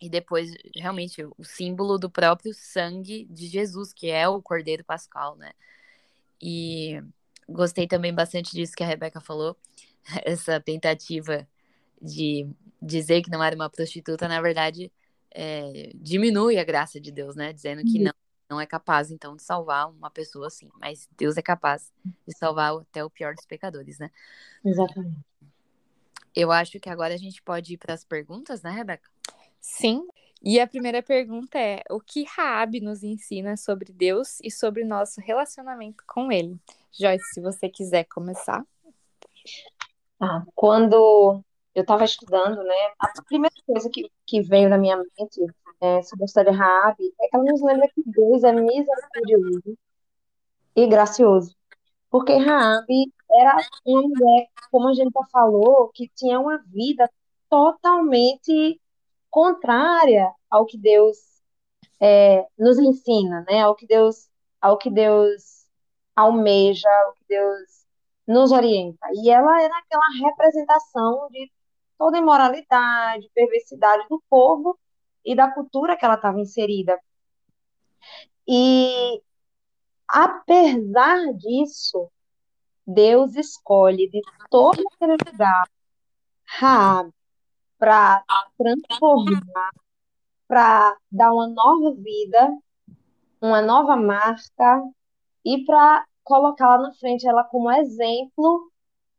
[0.01, 5.35] e depois realmente o símbolo do próprio sangue de Jesus, que é o Cordeiro Pascal,
[5.35, 5.51] né?
[6.41, 6.99] E
[7.47, 9.55] gostei também bastante disso que a Rebeca falou,
[10.25, 11.47] essa tentativa
[12.03, 12.47] de
[12.81, 14.91] dizer que não era uma prostituta, na verdade,
[15.31, 17.53] é, diminui a graça de Deus, né?
[17.53, 18.03] Dizendo que uhum.
[18.03, 18.13] não,
[18.49, 20.69] não é capaz, então, de salvar uma pessoa assim.
[20.79, 21.91] Mas Deus é capaz
[22.27, 24.11] de salvar até o pior dos pecadores, né?
[24.63, 25.17] Exatamente.
[26.35, 29.09] Eu acho que agora a gente pode ir para as perguntas, né, Rebeca?
[29.61, 30.05] Sim.
[30.41, 35.21] E a primeira pergunta é: o que Raab nos ensina sobre Deus e sobre nosso
[35.21, 36.59] relacionamento com Ele?
[36.91, 38.65] Joyce, se você quiser começar.
[40.19, 41.43] Ah, quando
[41.75, 45.41] eu estava estudando, né, a primeira coisa que, que veio na minha mente
[45.81, 49.77] é, sobre a história de Raab é que ela nos lembra que Deus é misericordioso
[50.75, 51.55] e gracioso.
[52.09, 52.87] Porque Raab
[53.31, 57.09] era uma mulher, como a gente já falou, que tinha uma vida
[57.49, 58.79] totalmente
[59.29, 61.17] contrária ao que Deus
[61.99, 63.61] é, nos ensina, né?
[63.61, 64.29] Ao que Deus,
[64.61, 65.65] ao que Deus
[66.15, 67.85] almeja, ao que Deus
[68.27, 69.07] nos orienta.
[69.13, 71.51] E ela era aquela representação de
[72.03, 74.77] toda imoralidade, perversidade do povo
[75.23, 76.99] e da cultura que ela estava inserida.
[78.45, 79.21] E
[80.05, 82.11] apesar disso,
[82.85, 85.65] Deus escolhe de todo aquele lugar
[86.45, 87.09] Raab,
[87.79, 88.21] para
[88.57, 89.71] transformar,
[90.45, 92.49] para dar uma nova vida,
[93.39, 94.83] uma nova marca
[95.45, 98.69] e para colocá-la na frente ela como exemplo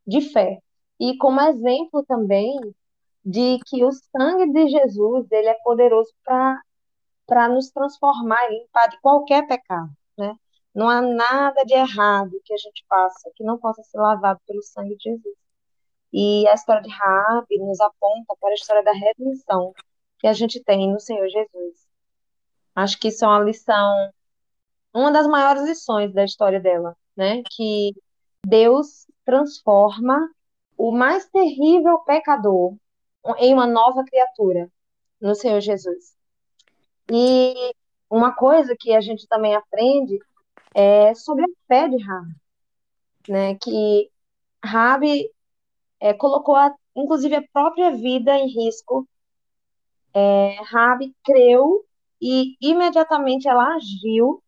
[0.05, 0.61] de fé
[0.99, 2.59] e como exemplo também
[3.23, 6.61] de que o sangue de Jesus ele é poderoso para
[7.27, 10.35] para nos transformar e limpar de qualquer pecado, né?
[10.75, 14.61] Não há nada de errado que a gente faça que não possa ser lavado pelo
[14.61, 15.35] sangue de Jesus.
[16.13, 19.73] E a história de Raab nos aponta para a história da redenção
[20.19, 21.87] que a gente tem no Senhor Jesus.
[22.75, 24.11] Acho que isso é uma lição,
[24.93, 27.41] uma das maiores lições da história dela, né?
[27.49, 27.93] Que
[28.45, 30.29] Deus transforma
[30.77, 32.75] o mais terrível pecador
[33.39, 34.71] em uma nova criatura
[35.19, 36.15] no Senhor Jesus.
[37.11, 37.73] E
[38.09, 40.19] uma coisa que a gente também aprende
[40.73, 42.27] é sobre a fé de Raab,
[43.29, 43.55] né?
[43.55, 44.11] Que
[44.63, 45.29] Rabi
[45.99, 49.07] é, colocou, a, inclusive, a própria vida em risco.
[50.13, 51.85] É, Rabi creu
[52.21, 54.43] e imediatamente ela agiu,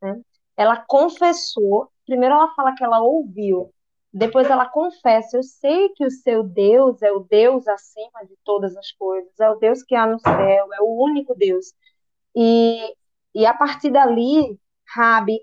[0.00, 0.20] né?
[0.56, 1.90] ela confessou.
[2.06, 3.72] Primeiro ela fala que ela ouviu,
[4.14, 8.76] depois ela confessa: Eu sei que o seu Deus é o Deus acima de todas
[8.76, 11.74] as coisas, é o Deus que há no céu, é o único Deus.
[12.34, 12.94] E,
[13.34, 15.40] e a partir dali, Rabi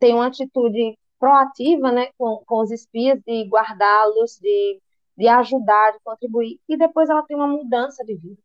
[0.00, 4.80] tem uma atitude proativa né, com, com os espias, de guardá-los, de,
[5.16, 8.40] de ajudar, de contribuir, e depois ela tem uma mudança de vida.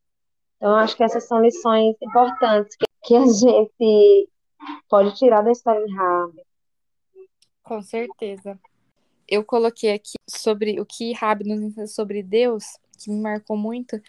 [0.57, 4.29] Então, acho que essas são lições importantes que, que a gente
[4.87, 6.43] pode tirar da história de Rabi.
[7.63, 8.59] Com certeza.
[9.31, 12.65] Eu coloquei aqui sobre o que Rabi nos ensina sobre Deus,
[12.99, 13.99] que me marcou muito,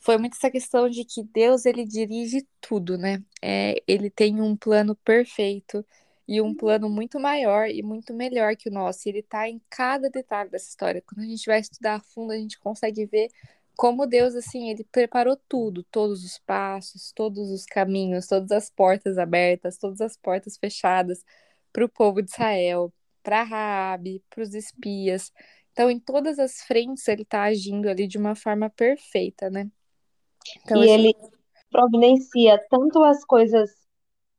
[0.00, 3.22] foi muito essa questão de que Deus ele dirige tudo, né?
[3.42, 5.84] É, ele tem um plano perfeito
[6.26, 9.06] e um plano muito maior e muito melhor que o nosso.
[9.08, 11.02] Ele está em cada detalhe dessa história.
[11.06, 13.28] Quando a gente vai estudar a fundo, a gente consegue ver
[13.76, 19.18] como Deus, assim, ele preparou tudo, todos os passos, todos os caminhos, todas as portas
[19.18, 21.24] abertas, todas as portas fechadas
[21.72, 25.32] para o povo de Israel, para Raabe, para os espias.
[25.72, 29.70] Então, em todas as frentes, ele está agindo ali de uma forma perfeita, né?
[30.62, 30.92] Então, e assim...
[30.92, 31.14] ele
[31.70, 33.70] providencia tanto as coisas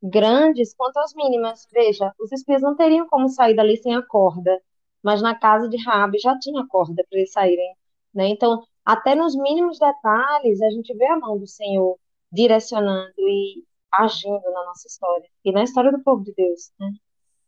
[0.02, 1.66] grandes quanto as mínimas.
[1.72, 4.60] Veja, os espias não teriam como sair dali sem a corda,
[5.02, 7.74] mas na casa de Raabe já tinha corda para eles saírem,
[8.14, 8.28] né?
[8.28, 11.98] Então, até nos mínimos detalhes, a gente vê a mão do Senhor
[12.30, 16.90] direcionando e agindo na nossa história e na história do povo de Deus, né?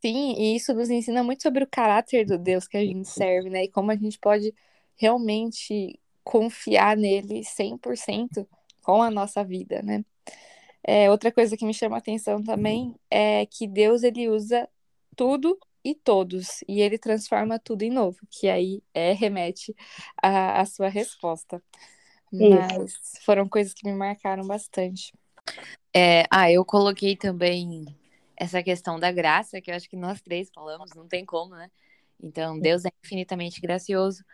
[0.04, 3.48] Sim, e isso nos ensina muito sobre o caráter do Deus que a gente serve,
[3.48, 3.64] né?
[3.64, 4.54] E como a gente pode
[4.96, 8.46] realmente confiar nele 100%
[8.82, 10.04] com a nossa vida, né?
[10.82, 14.68] É, outra coisa que me chama a atenção também é que Deus ele usa
[15.16, 19.74] tudo e todos, e ele transforma tudo em novo, que aí é, remete
[20.22, 21.62] à, sua resposta.
[22.30, 23.24] Mas Isso.
[23.24, 25.14] foram coisas que me marcaram bastante.
[25.94, 27.86] É, ah, eu coloquei também
[28.36, 31.70] essa questão da graça, que eu acho que nós três falamos, não tem como, né?
[32.22, 34.24] Então, Deus é infinitamente gracioso,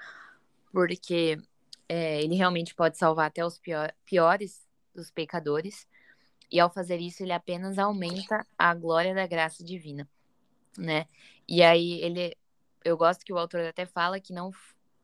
[0.72, 1.38] porque
[1.88, 5.86] é, ele realmente pode salvar até os pior, piores dos pecadores.
[6.50, 10.08] E ao fazer isso, ele apenas aumenta a glória da graça divina,
[10.76, 11.06] né?
[11.48, 12.36] E aí ele
[12.84, 14.50] eu gosto que o autor até fala que não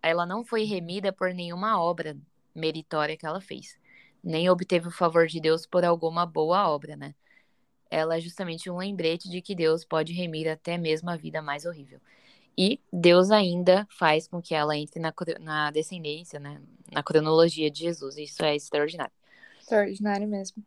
[0.03, 2.17] ela não foi remida por nenhuma obra
[2.55, 3.79] meritória que ela fez,
[4.23, 7.15] nem obteve o favor de Deus por alguma boa obra, né?
[7.91, 11.65] Ela é justamente um lembrete de que Deus pode remir até mesmo a vida mais
[11.65, 12.01] horrível.
[12.59, 16.61] E Deus ainda faz com que ela entre na, na descendência, né?
[16.91, 18.17] Na cronologia de Jesus.
[18.17, 19.13] Isso é extraordinário.
[19.61, 20.65] Extraordinário mesmo.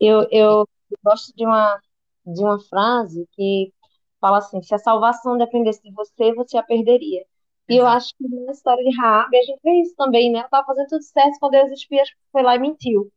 [0.00, 0.68] Eu, eu
[1.04, 1.80] gosto de uma,
[2.24, 3.72] de uma frase que
[4.20, 7.24] fala assim: se a salvação dependesse de você, você a perderia.
[7.68, 10.38] E eu acho que na história de Raab a gente vê isso também, né?
[10.38, 13.10] Ela estava fazendo tudo certo quando Deus espias foi lá e mentiu.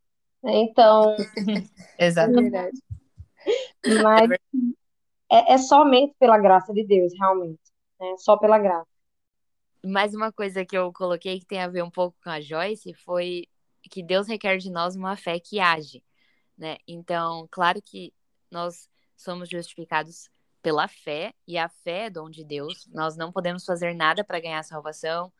[0.43, 1.15] Então.
[1.99, 2.31] Exato.
[2.31, 2.79] É verdade.
[4.03, 4.29] Mas
[5.31, 7.59] é, é, somente pela graça de Deus, realmente.
[7.99, 8.15] Né?
[8.17, 8.87] Só pela graça.
[9.85, 12.93] Mais uma coisa que eu coloquei que tem a ver um pouco com a Joyce
[12.93, 13.47] foi
[13.89, 16.03] que Deus requer de nós uma fé que age
[16.59, 16.77] né?
[16.85, 18.13] Então, claro que
[18.51, 20.29] nós somos justificados
[20.61, 22.85] pela fé, e a fé é dom de Deus.
[22.91, 25.31] Nós não podemos fazer nada para ganhar a salvação.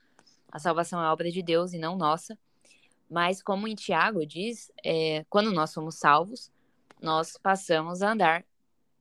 [0.50, 2.40] A salvação é obra de Deus e não nossa.
[3.10, 6.50] Mas, como em Tiago diz, é, quando nós somos salvos,
[7.02, 8.46] nós passamos a andar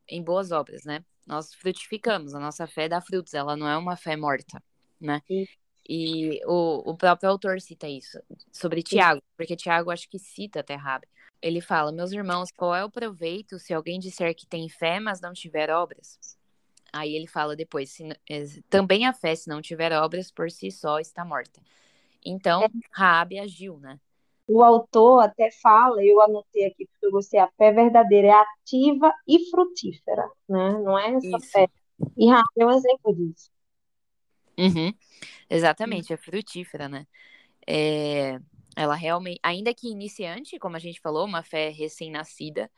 [0.08, 1.04] em boas obras, né?
[1.26, 4.62] Nós frutificamos, a nossa fé dá frutos, ela não é uma fé morta,
[5.00, 5.20] né?
[5.88, 8.18] E o, o próprio autor cita isso,
[8.52, 11.06] sobre Tiago, porque Tiago acho que cita até Rabi
[11.40, 15.20] ele fala: Meus irmãos, qual é o proveito se alguém disser que tem fé, mas
[15.20, 16.18] não tiver obras?
[16.92, 20.98] Aí ele fala depois: é, também a fé, se não tiver obras, por si só
[20.98, 21.60] está morta.
[22.24, 22.68] Então, é.
[22.92, 23.98] Raabe agiu, né?
[24.48, 29.12] O autor até fala, eu anotei aqui porque eu gostei, a fé verdadeira é ativa
[29.26, 30.72] e frutífera, né?
[30.82, 31.50] Não é essa Isso.
[31.50, 31.68] fé.
[32.16, 33.50] E Raabe é um exemplo disso.
[34.58, 34.92] Uhum.
[35.50, 37.06] Exatamente, é frutífera, né?
[37.66, 38.40] É...
[38.74, 42.70] Ela realmente, ainda que iniciante, como a gente falou, uma fé recém-nascida,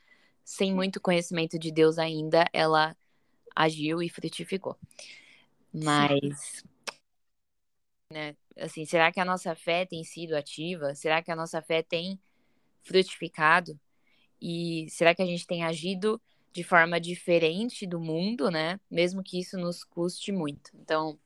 [0.42, 2.96] sem muito conhecimento de Deus ainda, ela
[3.54, 4.76] agiu e frutificou.
[5.72, 6.64] Mas,
[8.10, 10.94] né, assim, será que a nossa fé tem sido ativa?
[10.94, 12.18] Será que a nossa fé tem
[12.82, 13.78] frutificado?
[14.40, 16.20] E será que a gente tem agido
[16.52, 18.80] de forma diferente do mundo, né?
[18.90, 20.70] Mesmo que isso nos custe muito.
[20.74, 21.18] Então,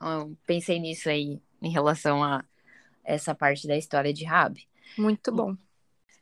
[0.00, 2.44] eu pensei nisso aí em relação a
[3.04, 4.66] essa parte da história de Rabi.
[4.96, 5.56] Muito bom.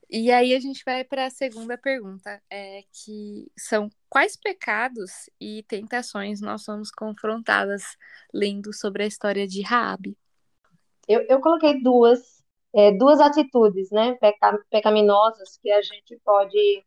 [0.08, 5.62] E aí a gente vai para a segunda pergunta, é que são quais pecados e
[5.62, 7.96] tentações nós somos confrontadas
[8.34, 10.18] lendo sobre a história de Rabi?
[11.08, 12.42] Eu, eu coloquei duas,
[12.74, 16.84] é, duas atitudes, né, peca, pecaminosas que a gente pode,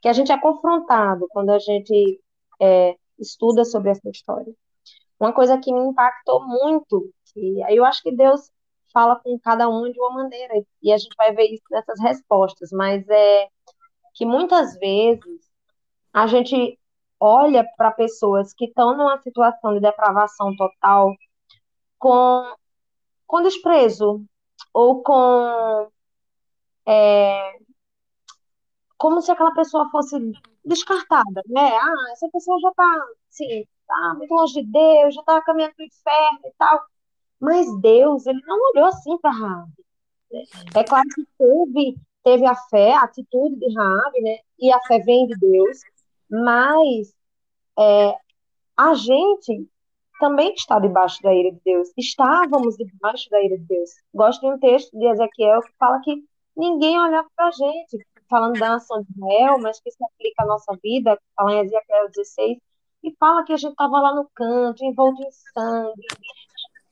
[0.00, 2.20] que a gente é confrontado quando a gente
[2.62, 4.54] é, estuda sobre essa história.
[5.18, 8.50] Uma coisa que me impactou muito, e aí eu acho que Deus
[8.92, 12.70] fala com cada um de uma maneira, e a gente vai ver isso nessas respostas,
[12.72, 13.48] mas é
[14.14, 15.43] que muitas vezes
[16.14, 16.78] a gente
[17.18, 21.12] olha para pessoas que estão numa situação de depravação total
[21.98, 22.54] com,
[23.26, 24.24] com desprezo
[24.72, 25.88] ou com
[26.86, 27.58] é,
[28.96, 30.16] como se aquela pessoa fosse
[30.64, 31.76] descartada, né?
[31.76, 35.82] Ah, essa pessoa já está assim, tá muito longe de Deus, já está caminhando para
[35.82, 36.80] o inferno e tal.
[37.40, 39.32] Mas Deus, ele não olhou assim para.
[40.30, 40.42] Né?
[40.76, 44.38] É claro que teve, teve a fé, a atitude de Raabe, né?
[44.58, 45.80] E a fé vem de Deus.
[46.42, 47.14] Mas
[47.78, 48.14] é,
[48.76, 49.68] a gente
[50.18, 51.92] também está debaixo da ira de Deus.
[51.96, 53.90] Estávamos debaixo da ira de Deus.
[54.12, 56.24] Gosto de um texto de Ezequiel que fala que
[56.56, 60.46] ninguém olhava para a gente, falando da nação de Israel, mas que se aplica à
[60.46, 62.58] nossa vida, fala em Ezequiel 16,
[63.04, 66.06] e fala que a gente estava lá no canto, envolto em sangue.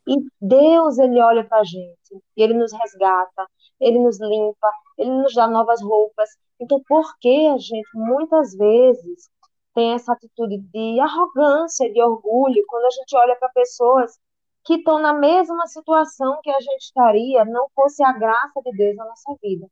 [0.07, 3.47] E Deus, ele olha para a gente, ele nos resgata,
[3.83, 6.31] ele nos limpa, ele nos dá novas roupas.
[6.61, 9.29] Então, por que a gente, muitas vezes,
[9.75, 14.19] tem essa atitude de arrogância, de orgulho, quando a gente olha para pessoas
[14.65, 18.97] que estão na mesma situação que a gente estaria, não fosse a graça de Deus
[18.97, 19.67] na nossa vida.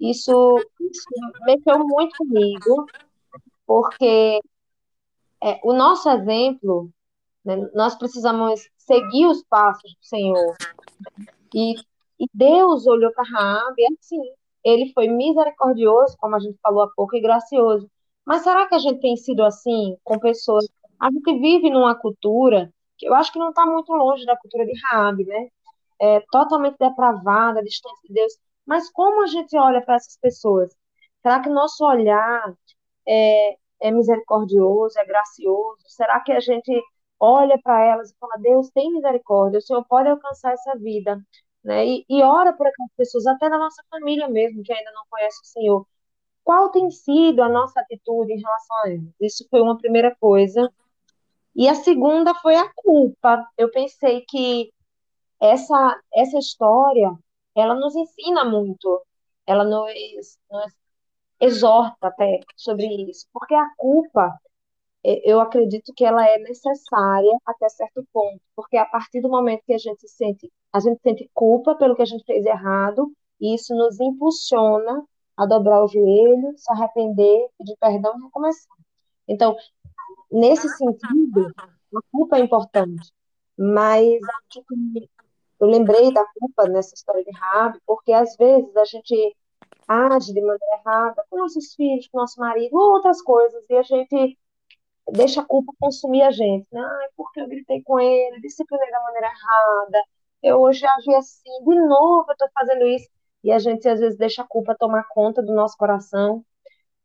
[0.00, 1.08] Isso, isso
[1.44, 2.86] mexeu muito comigo,
[3.66, 4.40] porque
[5.42, 6.90] é, o nosso exemplo,
[7.44, 10.56] né, nós precisamos seguir os passos do Senhor.
[11.54, 11.74] E,
[12.20, 14.20] e Deus olhou para Raab e assim,
[14.64, 17.90] ele foi misericordioso, como a gente falou há pouco, e gracioso.
[18.26, 20.66] Mas será que a gente tem sido assim com pessoas?
[21.00, 24.66] A gente vive numa cultura que eu acho que não está muito longe da cultura
[24.66, 25.48] de Raab, né?
[25.98, 28.32] É, totalmente depravada, distante de Deus.
[28.66, 30.70] Mas como a gente olha para essas pessoas?
[31.22, 32.54] Será que nosso olhar
[33.08, 35.82] é, é misericordioso, é gracioso?
[35.86, 36.70] Será que a gente
[37.18, 41.20] olha para elas e fala, Deus tem misericórdia, o Senhor pode alcançar essa vida,
[41.64, 41.86] né?
[41.86, 45.40] E, e ora por aquelas pessoas, até da nossa família mesmo, que ainda não conhece
[45.42, 45.86] o Senhor
[46.50, 49.14] qual tem sido a nossa atitude em relação a eles?
[49.20, 50.68] Isso foi uma primeira coisa.
[51.54, 53.46] E a segunda foi a culpa.
[53.56, 54.72] Eu pensei que
[55.40, 57.16] essa, essa história,
[57.54, 59.00] ela nos ensina muito,
[59.46, 60.72] ela nos, nos
[61.40, 64.38] exorta até sobre isso, porque a culpa,
[65.02, 69.72] eu acredito que ela é necessária até certo ponto, porque a partir do momento que
[69.72, 73.74] a gente sente, a gente sente culpa pelo que a gente fez errado, e isso
[73.74, 75.02] nos impulsiona
[75.36, 78.76] a dobrar o joelho, se arrepender, pedir perdão e recomeçar.
[79.26, 79.56] Então,
[80.30, 83.10] nesse sentido, a culpa é importante,
[83.56, 84.20] mas
[85.58, 89.36] eu lembrei da culpa nessa história de Rabi, porque às vezes a gente
[89.88, 93.82] age de maneira errada com nossos filhos, com nosso marido, ou outras coisas, e a
[93.82, 94.38] gente
[95.12, 96.66] deixa a culpa consumir a gente.
[96.72, 96.80] Né?
[96.80, 100.04] Ai, porque eu gritei com ele, disciplinei da maneira errada,
[100.42, 103.08] eu hoje agi assim, de novo eu estou fazendo isso
[103.44, 106.44] e a gente às vezes deixa a culpa tomar conta do nosso coração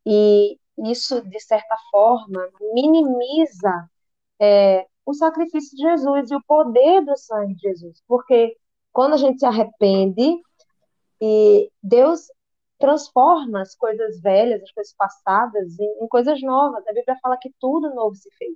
[0.06, 3.90] e isso de certa forma minimiza
[4.40, 8.58] é, o sacrifício de Jesus e o poder do sangue de Jesus, porque
[8.92, 10.42] quando a gente se arrepende
[11.22, 12.28] e Deus
[12.80, 16.86] transforma as coisas velhas, as coisas passadas em, em coisas novas.
[16.88, 18.56] A Bíblia fala que tudo novo se fez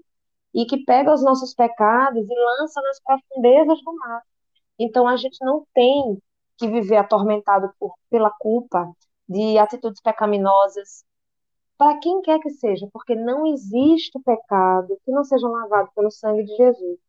[0.54, 4.22] e que pega os nossos pecados e lança nas profundezas do mar.
[4.80, 6.18] Então a gente não tem
[6.58, 8.92] que viver atormentado por, pela culpa
[9.28, 11.06] de atitudes pecaminosas,
[11.78, 16.44] para quem quer que seja, porque não existe pecado que não seja lavado pelo sangue
[16.44, 17.00] de Jesus.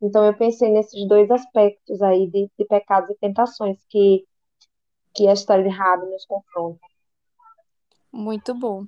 [0.00, 4.24] Então eu pensei nesses dois aspectos aí de, de pecados e tentações que,
[5.14, 6.80] que a história de Rabi nos confronta.
[8.12, 8.86] Muito bom.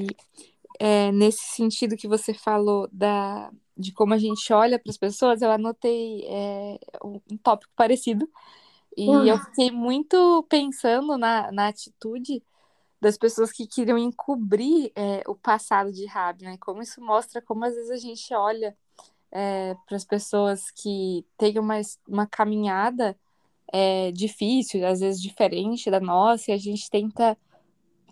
[0.00, 0.08] E,
[0.78, 5.42] é, nesse sentido que você falou da, de como a gente olha para as pessoas,
[5.42, 8.28] eu anotei é, um tópico parecido,
[8.96, 9.44] e eu ah.
[9.44, 12.42] fiquei muito pensando na, na atitude
[13.00, 16.58] das pessoas que queriam encobrir é, o passado de Rabi, né?
[16.58, 18.76] Como isso mostra como às vezes a gente olha
[19.30, 23.16] é, para as pessoas que têm uma, uma caminhada
[23.72, 27.36] é, difícil, às vezes diferente da nossa, e a gente tenta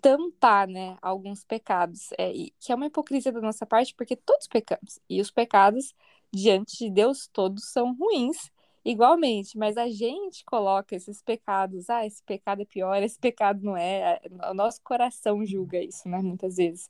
[0.01, 4.99] tampar, né, alguns pecados, é, que é uma hipocrisia da nossa parte, porque todos pecamos,
[5.09, 5.93] e os pecados
[6.31, 8.51] diante de Deus todos são ruins,
[8.85, 13.75] igualmente, mas a gente coloca esses pecados, ah, esse pecado é pior, esse pecado não
[13.75, 16.87] é, o nosso coração julga isso, né, muitas vezes.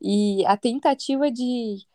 [0.00, 1.86] E a tentativa de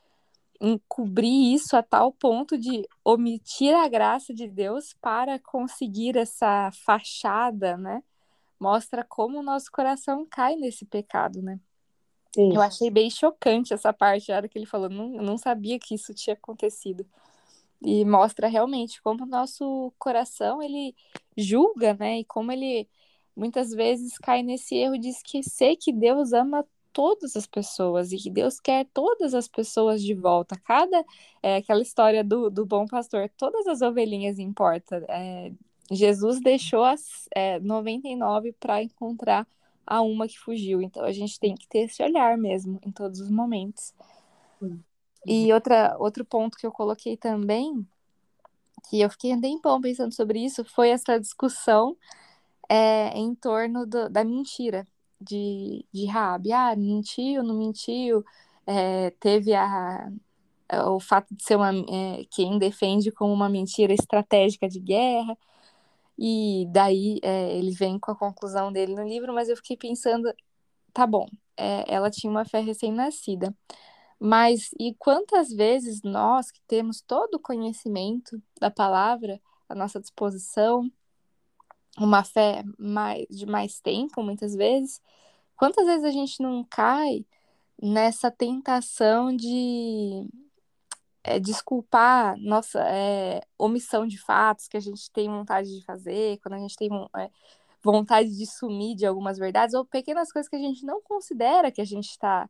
[0.61, 7.75] encobrir isso a tal ponto de omitir a graça de Deus para conseguir essa fachada,
[7.75, 8.03] né?
[8.59, 11.59] Mostra como o nosso coração cai nesse pecado, né?
[12.37, 12.55] Isso.
[12.55, 15.95] Eu achei bem chocante essa parte, a hora que ele falou, não, não sabia que
[15.95, 17.05] isso tinha acontecido
[17.81, 20.95] e mostra realmente como o nosso coração ele
[21.35, 22.19] julga, né?
[22.19, 22.87] E como ele
[23.35, 28.29] muitas vezes cai nesse erro de esquecer que Deus ama todas as pessoas e que
[28.29, 30.59] Deus quer todas as pessoas de volta.
[30.63, 31.03] Cada
[31.41, 35.03] é aquela história do, do bom pastor, todas as ovelhinhas importam.
[35.09, 35.51] É,
[35.91, 39.47] Jesus deixou as é, 99 para encontrar
[39.85, 40.81] a uma que fugiu.
[40.81, 43.93] Então a gente tem que ter esse olhar mesmo em todos os momentos.
[45.25, 47.85] E outra, outro ponto que eu coloquei também,
[48.89, 51.97] que eu fiquei um tempão pensando sobre isso, foi essa discussão
[52.69, 54.87] é, em torno do, da mentira
[55.21, 56.51] de, de Rabi.
[56.51, 58.23] Ah, mentiu, não mentiu?
[58.65, 60.09] é, teve a,
[60.87, 65.37] o fato de ser uma é, quem defende como uma mentira estratégica de guerra
[66.17, 70.31] e daí é, ele vem com a conclusão dele no livro, mas eu fiquei pensando,
[70.93, 73.55] tá bom, é, ela tinha uma fé recém-nascida,
[74.19, 80.91] mas e quantas vezes nós que temos todo o conhecimento da palavra à nossa disposição,
[81.97, 85.01] uma fé mais, de mais tempo, muitas vezes,
[85.55, 87.25] quantas vezes a gente não cai
[87.81, 90.27] nessa tentação de
[91.23, 96.55] é, desculpar nossa é, omissão de fatos que a gente tem vontade de fazer, quando
[96.55, 97.29] a gente tem é,
[97.83, 101.81] vontade de sumir de algumas verdades, ou pequenas coisas que a gente não considera que
[101.81, 102.49] a gente está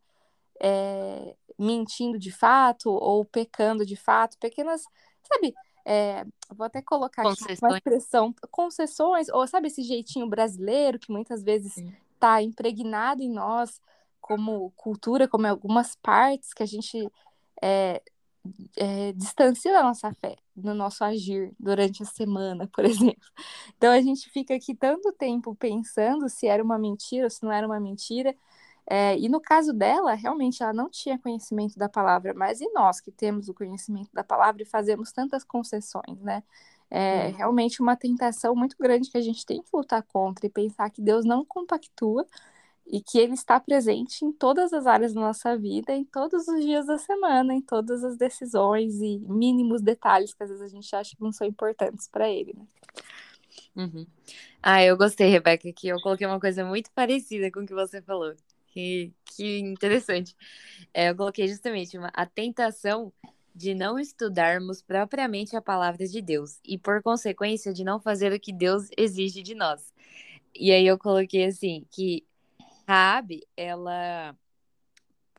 [0.62, 4.84] é, mentindo de fato ou pecando de fato, pequenas,
[5.24, 5.54] sabe?
[5.86, 11.44] É, vou até colocar aqui uma expressão, concessões, ou sabe esse jeitinho brasileiro que muitas
[11.44, 11.78] vezes
[12.14, 13.82] está impregnado em nós
[14.20, 17.12] como cultura, como algumas partes que a gente
[17.62, 18.02] é,
[18.76, 23.28] é, distancia da nossa fé, no nosso agir durante a semana, por exemplo.
[23.78, 27.52] Então a gente fica aqui tanto tempo pensando se era uma mentira ou se não
[27.52, 28.36] era uma mentira.
[28.94, 33.00] É, e no caso dela, realmente ela não tinha conhecimento da palavra, mas e nós
[33.00, 36.44] que temos o conhecimento da palavra e fazemos tantas concessões, né?
[36.90, 40.90] É realmente uma tentação muito grande que a gente tem que lutar contra e pensar
[40.90, 42.28] que Deus não compactua
[42.86, 46.62] e que ele está presente em todas as áreas da nossa vida, em todos os
[46.62, 50.94] dias da semana, em todas as decisões e mínimos detalhes que às vezes a gente
[50.94, 52.54] acha que não são importantes para ele.
[52.58, 52.66] Né?
[53.74, 54.06] Uhum.
[54.62, 58.02] Ah, eu gostei, Rebeca, que eu coloquei uma coisa muito parecida com o que você
[58.02, 58.36] falou.
[58.72, 60.36] Que, que interessante.
[60.94, 63.12] É, eu coloquei justamente uma, a tentação
[63.54, 68.40] de não estudarmos propriamente a palavra de Deus e, por consequência, de não fazer o
[68.40, 69.94] que Deus exige de nós.
[70.56, 72.26] E aí eu coloquei assim, que
[72.88, 74.36] Raab, ela,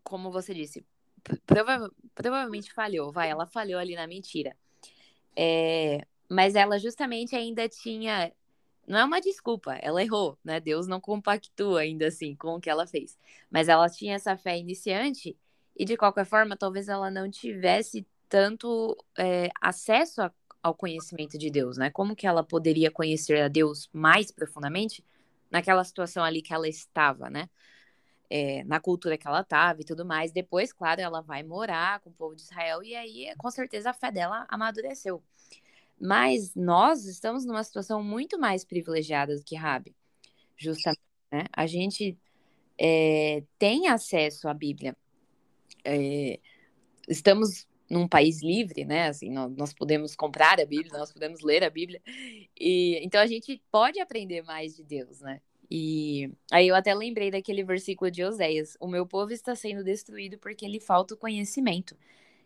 [0.02, 0.84] como você disse,
[1.46, 4.54] prova provavelmente falhou, vai, ela falhou ali na mentira.
[5.36, 8.32] É, mas ela justamente ainda tinha.
[8.86, 10.60] Não é uma desculpa, ela errou, né?
[10.60, 13.16] Deus não compactua ainda assim com o que ela fez.
[13.50, 15.36] Mas ela tinha essa fé iniciante
[15.76, 21.50] e, de qualquer forma, talvez ela não tivesse tanto é, acesso a, ao conhecimento de
[21.50, 21.90] Deus, né?
[21.90, 25.04] Como que ela poderia conhecer a Deus mais profundamente
[25.50, 27.48] naquela situação ali que ela estava, né?
[28.30, 30.32] É, na cultura que ela estava e tudo mais.
[30.32, 33.94] Depois, claro, ela vai morar com o povo de Israel e aí, com certeza, a
[33.94, 35.22] fé dela amadureceu.
[36.00, 39.94] Mas nós estamos numa situação muito mais privilegiada do que Rabi,
[40.56, 41.00] justamente.
[41.30, 41.44] Né?
[41.52, 42.18] A gente
[42.78, 44.96] é, tem acesso à Bíblia.
[45.84, 46.38] É,
[47.08, 49.08] estamos num país livre, né?
[49.08, 52.00] Assim, nós, nós, podemos comprar a Bíblia, nós podemos ler a Bíblia.
[52.58, 55.40] E então a gente pode aprender mais de Deus, né?
[55.70, 60.38] E aí eu até lembrei daquele versículo de Oséias: "O meu povo está sendo destruído
[60.38, 61.96] porque lhe falta o conhecimento".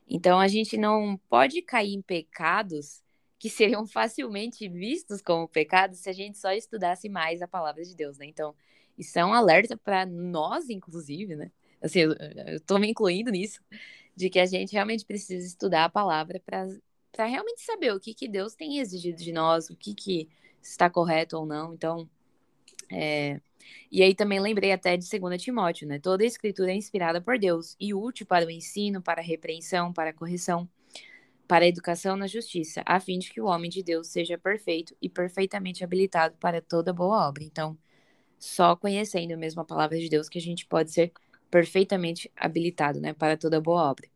[0.09, 3.03] Então a gente não pode cair em pecados
[3.39, 7.95] que seriam facilmente vistos como pecados se a gente só estudasse mais a palavra de
[7.95, 8.27] Deus, né?
[8.27, 8.55] Então,
[8.97, 11.51] isso é um alerta para nós, inclusive, né?
[11.81, 13.61] Assim, eu, tô me incluindo nisso,
[14.15, 18.27] de que a gente realmente precisa estudar a palavra para realmente saber o que, que
[18.27, 20.29] Deus tem exigido de nós, o que, que
[20.63, 21.75] está correto ou não.
[21.75, 22.09] Então,
[22.91, 23.41] é...
[23.93, 25.99] e aí também lembrei até de 2 Timóteo, né?
[25.99, 29.93] Toda a escritura é inspirada por Deus e útil para o ensino, para a repreensão,
[29.93, 30.69] para a correção,
[31.49, 34.97] para a educação na justiça, a fim de que o homem de Deus seja perfeito
[35.01, 37.45] e perfeitamente habilitado para toda boa obra.
[37.45, 37.79] Então,
[38.39, 41.13] só conhecendo mesmo a palavra de Deus que a gente pode ser
[41.51, 44.09] perfeitamente habilitado, né, para toda boa obra.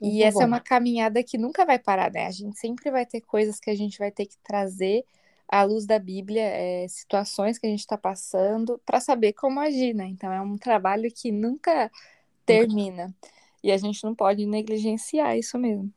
[0.00, 0.46] E Muito essa é bom.
[0.46, 2.26] é uma caminhada que nunca vai parar, né?
[2.26, 5.04] A gente sempre vai ter coisas que a gente vai ter que trazer
[5.48, 9.94] à luz da Bíblia, é, situações que a gente está passando, para saber como agir,
[9.94, 10.06] né?
[10.06, 11.90] Então é um trabalho que nunca
[12.46, 13.14] termina.
[13.62, 15.92] E a gente não pode negligenciar isso mesmo.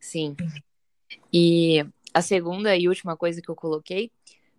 [0.00, 0.36] Sim.
[1.32, 4.10] E a segunda e última coisa que eu coloquei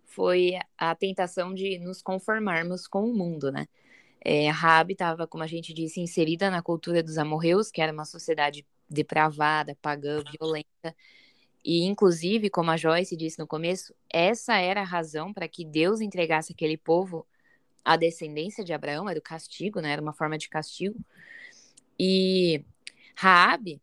[0.04, 3.66] foi a tentação de nos conformarmos com o mundo, né?
[4.22, 8.04] É, Rabi estava, como a gente disse, inserida na cultura dos amorreus, que era uma
[8.04, 10.94] sociedade depravada, pagã, violenta.
[11.64, 16.00] E, inclusive, como a Joyce disse no começo, essa era a razão para que Deus
[16.00, 17.26] entregasse aquele povo
[17.84, 19.92] à descendência de Abraão, era o castigo, né?
[19.92, 20.98] Era uma forma de castigo.
[21.98, 22.64] E
[23.14, 23.80] Raabe,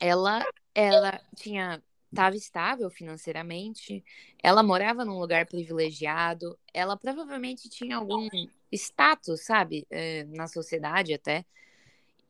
[0.00, 0.44] ela,
[0.74, 1.82] ela tinha
[2.14, 4.04] estava estável financeiramente,
[4.40, 8.28] ela morava num lugar privilegiado, ela provavelmente tinha algum
[8.70, 11.44] status, sabe, é, na sociedade até.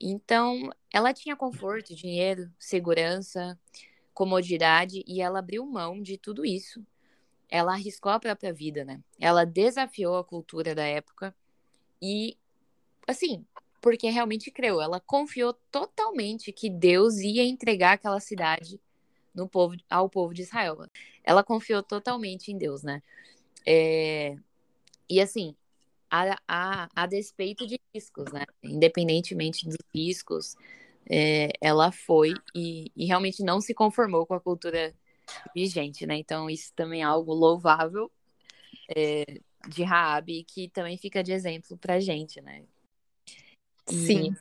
[0.00, 3.58] Então, ela tinha conforto, dinheiro, segurança,
[4.12, 6.84] comodidade e ela abriu mão de tudo isso.
[7.48, 9.00] Ela arriscou a própria vida, né?
[9.20, 11.34] Ela desafiou a cultura da época
[12.00, 12.36] e,
[13.06, 13.44] assim,
[13.84, 14.80] porque realmente creu.
[14.80, 18.80] Ela confiou totalmente que Deus ia entregar aquela cidade
[19.34, 20.88] no povo, ao povo de Israel.
[21.22, 23.02] Ela confiou totalmente em Deus, né?
[23.66, 24.36] É...
[25.06, 25.54] E assim,
[26.10, 28.46] a, a, a despeito de riscos, né?
[28.62, 30.56] Independentemente dos riscos,
[31.06, 34.94] é, ela foi e, e, realmente não se conformou com a cultura
[35.54, 36.16] vigente, né?
[36.16, 38.10] Então, isso também é algo louvável
[38.96, 42.64] é, de Raab, que também fica de exemplo pra gente, né?
[43.86, 44.34] Sim.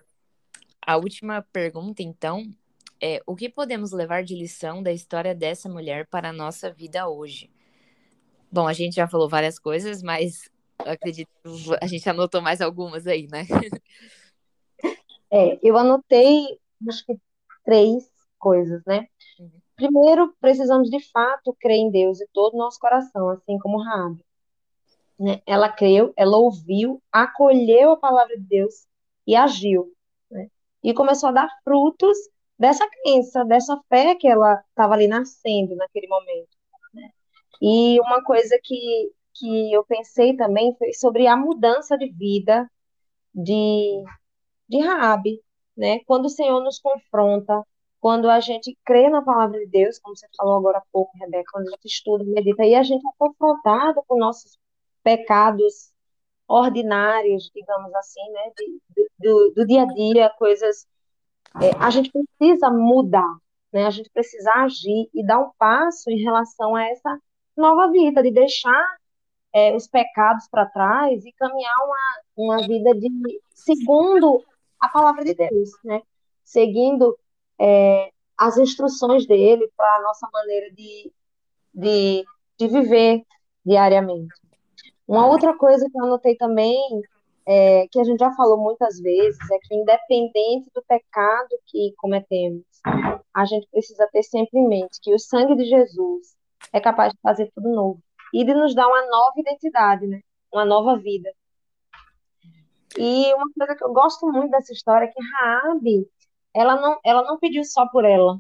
[0.86, 2.44] A última pergunta, então,
[3.02, 7.08] é o que podemos levar de lição da história dessa mulher para a nossa vida
[7.08, 7.52] hoje?
[8.52, 11.30] Bom, a gente já falou várias coisas, mas acredito
[11.82, 13.46] a gente anotou mais algumas aí, né?
[15.36, 17.18] É, eu anotei, acho que
[17.66, 19.08] três coisas, né?
[19.40, 19.50] Uhum.
[19.76, 24.24] Primeiro, precisamos de fato crer em Deus de todo o nosso coração, assim como Raab.
[25.20, 25.42] Né?
[25.48, 28.86] Ela creu, ela ouviu, acolheu a palavra de Deus
[29.26, 29.92] e agiu.
[30.30, 30.48] Né?
[30.84, 32.18] E começou a dar frutos
[32.58, 36.58] dessa crença, dessa fé que ela estava ali nascendo naquele momento.
[36.94, 37.10] Né?
[37.62, 42.70] E uma coisa que, que eu pensei também foi sobre a mudança de vida
[43.34, 44.04] de,
[44.70, 45.42] de Raabe,
[45.76, 46.00] né?
[46.06, 47.64] Quando o Senhor nos confronta,
[48.00, 51.52] quando a gente crê na palavra de Deus, como você falou agora há pouco, Rebeca,
[51.52, 54.58] quando a gente estuda, medita, e a gente é confrontado com nossos
[55.04, 55.93] pecados
[56.54, 60.86] ordinários, digamos assim, né, de, do, do, dia a dia, coisas.
[61.62, 63.36] É, a gente precisa mudar,
[63.72, 67.20] né, a gente precisa agir e dar um passo em relação a essa
[67.58, 68.98] nova vida, de deixar
[69.54, 73.10] é, os pecados para trás e caminhar uma, uma vida de
[73.54, 74.44] segundo
[74.80, 76.02] a palavra de Deus, né,
[76.44, 77.18] seguindo
[77.60, 81.12] é, as instruções dele para a nossa maneira de,
[81.74, 82.26] de,
[82.58, 83.24] de viver
[83.66, 84.43] diariamente.
[85.08, 87.02] Uma outra coisa que eu anotei também,
[87.46, 92.64] é, que a gente já falou muitas vezes, é que independente do pecado que cometemos,
[93.34, 96.36] a gente precisa ter sempre em mente que o sangue de Jesus
[96.72, 98.02] é capaz de fazer tudo novo
[98.34, 100.22] e de nos dar uma nova identidade, né?
[100.52, 101.30] Uma nova vida.
[102.98, 106.08] E uma coisa que eu gosto muito dessa história é que Raabe,
[106.54, 108.40] ela não, ela não pediu só por ela.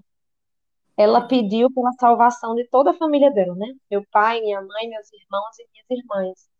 [0.95, 3.67] Ela pediu pela salvação de toda a família dela, né?
[3.89, 6.52] Meu pai, minha mãe, meus irmãos e minhas irmãs.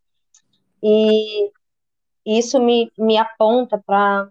[0.84, 1.50] E
[2.26, 4.28] isso me, me aponta para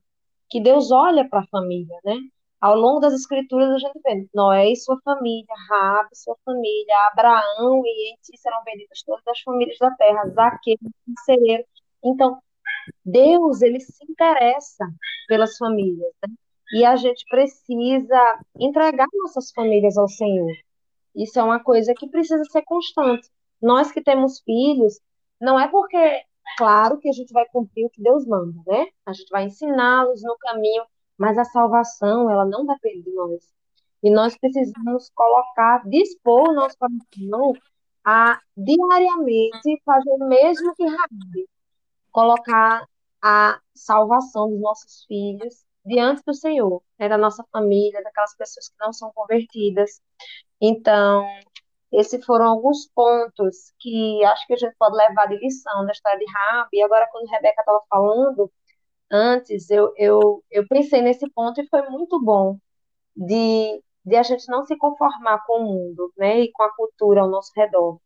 [0.49, 2.16] que Deus olha para a família, né?
[2.62, 6.95] Ao longo das escrituras a gente vê Noé e sua família, Raab e sua família,
[7.12, 10.78] Abraão e em ti serão benditas todas as famílias da terra, Zaqueu,
[11.26, 11.66] Cereiro.
[12.04, 12.39] Então,
[13.04, 14.86] Deus, ele se interessa
[15.28, 16.34] pelas famílias, né?
[16.74, 20.54] E a gente precisa entregar nossas famílias ao Senhor.
[21.16, 23.28] Isso é uma coisa que precisa ser constante.
[23.62, 24.99] Nós que temos filhos,
[25.39, 26.24] não é porque
[26.58, 28.88] Claro que a gente vai cumprir o que Deus manda, né?
[29.06, 30.84] A gente vai ensiná-los no caminho,
[31.18, 33.44] mas a salvação, ela não depende de nós.
[34.04, 37.54] E nós precisamos colocar, dispor o nosso coração
[38.06, 41.48] a diariamente fazer o mesmo que Rabi,
[42.12, 42.86] colocar
[43.22, 48.76] a salvação dos nossos filhos diante do Senhor, né, da nossa família, daquelas pessoas que
[48.80, 50.02] não são convertidas.
[50.62, 51.26] Então,
[51.94, 56.20] esses foram alguns pontos que acho que a gente pode levar de lição da história
[56.20, 56.82] de Rabi.
[56.82, 58.52] Agora, quando a Rebeca estava falando,
[59.12, 62.58] antes, eu, eu, eu pensei nesse ponto e foi muito bom
[63.16, 67.22] de, de a gente não se conformar com o mundo né, e com a cultura
[67.22, 68.00] ao nosso redor.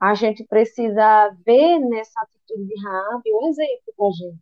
[0.00, 4.38] A gente precisa ver nessa atitude de Rabi um exemplo para a gente.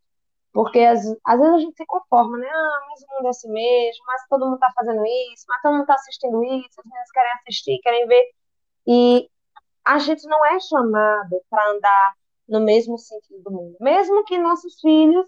[0.53, 2.49] Porque às, às vezes a gente se conforma, né?
[2.49, 5.73] Ah, mas o mundo é assim mesmo, mas todo mundo está fazendo isso, mas todo
[5.73, 8.25] mundo está assistindo isso, as meninas querem assistir, querem ver.
[8.87, 9.29] E
[9.85, 12.15] a gente não é chamado para andar
[12.49, 13.77] no mesmo sentido do mundo.
[13.81, 15.27] Mesmo que nossos filhos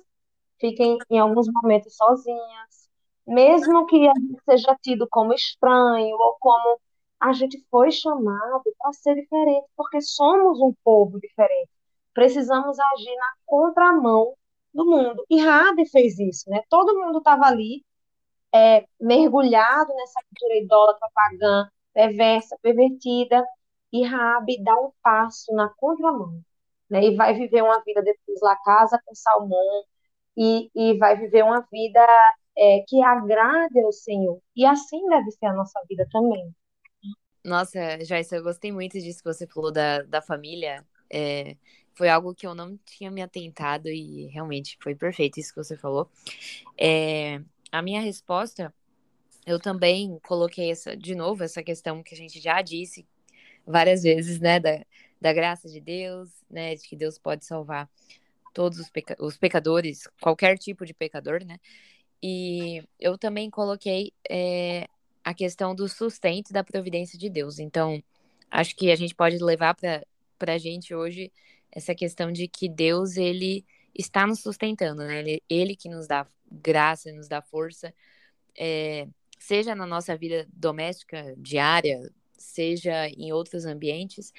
[0.61, 2.89] fiquem em alguns momentos sozinhas,
[3.27, 6.81] mesmo que a gente seja tido como estranho ou como
[7.21, 11.71] a gente foi chamado para ser diferente, porque somos um povo diferente.
[12.15, 14.35] Precisamos agir na contramão
[14.73, 15.25] do mundo.
[15.29, 16.63] E Rabi fez isso, né?
[16.69, 17.85] Todo mundo estava ali
[18.55, 23.45] é, mergulhado nessa cultura idólatra pagã, perversa, pervertida,
[23.93, 26.41] e Raabe dá um passo na contramão,
[26.91, 27.05] né?
[27.05, 29.85] E vai viver uma vida depois lá casa com Salmão
[30.37, 32.07] e, e vai viver uma vida
[32.57, 34.41] é, que agrade ao Senhor.
[34.55, 36.55] E assim deve ser a nossa vida também.
[37.45, 40.85] Nossa, Joyce, eu gostei muito disso que você falou da, da família.
[41.11, 41.57] É,
[41.95, 45.77] foi algo que eu não tinha me atentado e realmente foi perfeito isso que você
[45.77, 46.11] falou.
[46.79, 47.41] É,
[47.73, 48.73] a minha resposta
[49.49, 53.07] eu também coloquei essa, de novo essa questão que a gente já disse
[53.67, 54.85] várias vezes, né, da,
[55.21, 57.89] da graça de Deus, né, de que Deus pode salvar
[58.55, 61.59] todos os, peca os pecadores, qualquer tipo de pecador, né?
[62.23, 64.89] E eu também coloquei é,
[65.23, 67.59] a questão do sustento da providência de Deus.
[67.59, 68.03] Então,
[68.51, 71.31] acho que a gente pode levar para a gente hoje
[71.71, 75.21] essa questão de que Deus, ele está nos sustentando, né?
[75.21, 77.95] Ele, ele que nos dá graça, nos dá força,
[78.59, 79.07] é,
[79.39, 84.33] seja na nossa vida doméstica, diária, seja em outros ambientes,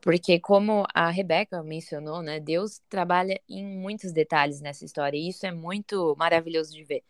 [0.00, 5.46] porque como a Rebeca mencionou, né, Deus trabalha em muitos detalhes nessa história, e isso
[5.46, 7.02] é muito maravilhoso de ver.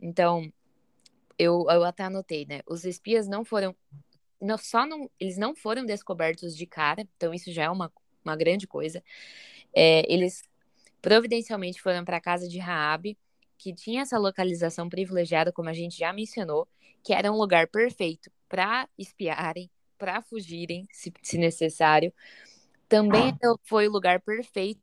[0.00, 0.52] Então,
[1.38, 2.60] eu, eu até anotei, né?
[2.66, 3.74] Os espias não foram.
[4.40, 7.92] Não, só não, eles não foram descobertos de cara, então isso já é uma,
[8.24, 9.02] uma grande coisa.
[9.74, 10.44] É, eles
[11.00, 13.18] providencialmente foram para a casa de Raabe,
[13.58, 16.68] que tinha essa localização privilegiada, como a gente já mencionou,
[17.04, 22.12] que era um lugar perfeito para espiarem, para fugirem, se, se necessário.
[22.88, 24.80] Também foi o lugar perfeito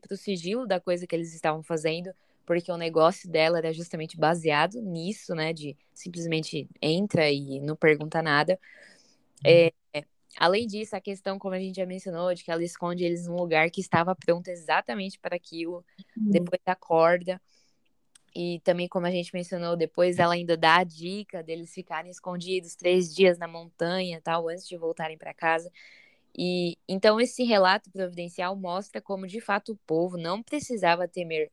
[0.00, 2.12] para o sigilo da coisa que eles estavam fazendo,
[2.44, 5.52] porque o negócio dela era justamente baseado nisso, né?
[5.52, 8.58] De simplesmente entra e não pergunta nada.
[9.44, 9.72] É,
[10.38, 13.36] além disso, a questão, como a gente já mencionou, de que ela esconde eles num
[13.36, 15.84] lugar que estava pronto exatamente para aquilo,
[16.16, 16.30] uhum.
[16.30, 17.40] depois da corda.
[18.38, 22.76] E também, como a gente mencionou, depois ela ainda dá a dica deles ficarem escondidos
[22.76, 25.72] três dias na montanha, tal, antes de voltarem para casa.
[26.36, 31.50] E então esse relato providencial mostra como de fato o povo não precisava temer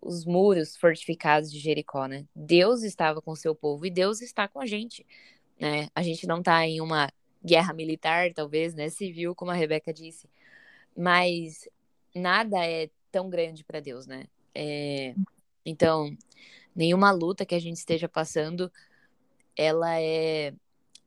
[0.00, 2.24] os muros fortificados de Jericó, né?
[2.34, 5.06] Deus estava com seu povo e Deus está com a gente,
[5.60, 5.88] né?
[5.94, 7.12] A gente não está em uma
[7.44, 10.30] guerra militar, talvez, né, civil, como a Rebeca disse,
[10.96, 11.68] mas
[12.14, 14.24] nada é tão grande para Deus, né?
[14.54, 15.14] É...
[15.64, 16.16] Então,
[16.74, 18.70] nenhuma luta que a gente esteja passando,
[19.56, 20.54] ela é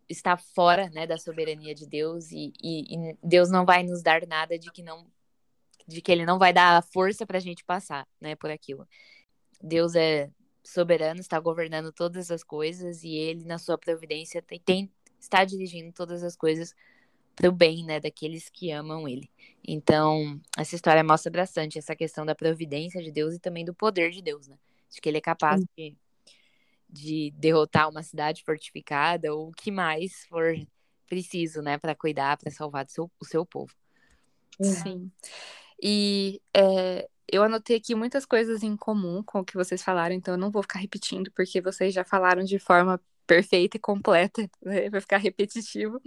[0.08, 4.26] está fora, né, da soberania de Deus e, e, e Deus não vai nos dar
[4.28, 5.08] nada de que não
[5.88, 8.88] de que ele não vai dar força para a gente passar, né, por aquilo.
[9.62, 10.32] Deus é
[10.64, 15.91] soberano, está governando todas as coisas e ele, na sua providência, tem, tem está dirigindo
[15.91, 16.76] todas as coisas
[17.36, 19.30] para o bem, né, daqueles que amam ele.
[19.68, 24.12] Então, essa história mostra bastante essa questão da providência de Deus e também do poder
[24.12, 24.58] de Deus, né?
[24.90, 25.98] De que ele é capaz de,
[26.90, 30.56] de derrotar uma cidade fortificada ou o que mais for
[31.08, 33.74] preciso, né, para cuidar, para salvar o seu, o seu povo.
[34.62, 35.12] Sim.
[35.82, 40.36] E é, eu anotei aqui muitas coisas em comum com o que vocês falaram, então
[40.36, 44.90] eu não vou ficar repetindo, porque vocês já falaram de forma perfeita e completa, né?
[44.90, 46.02] vai ficar repetitivo.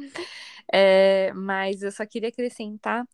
[0.73, 3.07] É, mas eu só queria acrescentar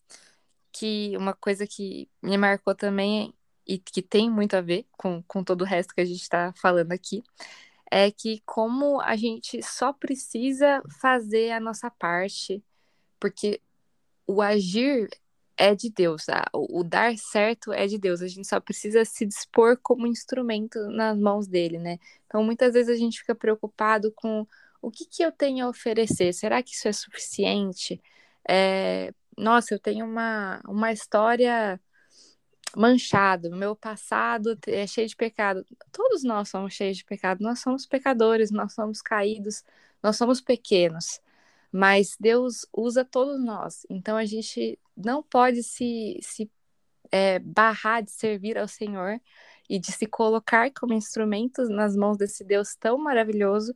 [0.72, 3.32] que uma coisa que me marcou também
[3.66, 6.52] e que tem muito a ver com, com todo o resto que a gente está
[6.56, 7.22] falando aqui,
[7.90, 12.62] é que como a gente só precisa fazer a nossa parte,
[13.20, 13.60] porque
[14.26, 15.08] o agir
[15.56, 19.24] é de Deus, o, o, dar certo é de Deus, a gente só precisa se
[19.26, 21.98] dispor como instrumento nas mãos dele, né?
[22.26, 24.46] Então muitas vezes a gente fica preocupado com
[24.82, 28.02] o que, que eu tenho a oferecer, será que isso é suficiente?
[28.48, 31.80] É, nossa, eu tenho uma, uma história
[32.76, 35.64] manchada, meu passado é cheio de pecado.
[35.92, 39.64] Todos nós somos cheios de pecado, nós somos pecadores, nós somos caídos,
[40.02, 41.20] nós somos pequenos
[41.74, 43.84] mas Deus usa todos nós.
[43.90, 46.48] Então a gente não pode se, se
[47.10, 49.20] é, barrar de servir ao Senhor
[49.68, 53.74] e de se colocar como instrumentos nas mãos desse Deus tão maravilhoso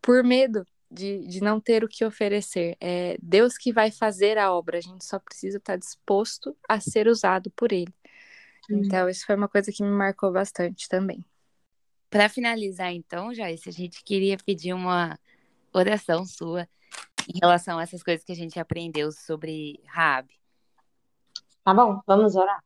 [0.00, 2.74] por medo de, de não ter o que oferecer.
[2.80, 7.06] É Deus que vai fazer a obra, a gente só precisa estar disposto a ser
[7.06, 7.92] usado por Ele.
[8.70, 11.22] Então, isso foi uma coisa que me marcou bastante também.
[12.08, 15.18] Para finalizar, então, Joyce, a gente queria pedir uma
[15.74, 16.66] oração sua
[17.34, 20.28] em relação a essas coisas que a gente aprendeu sobre Raab.
[21.64, 22.62] Tá bom, vamos orar.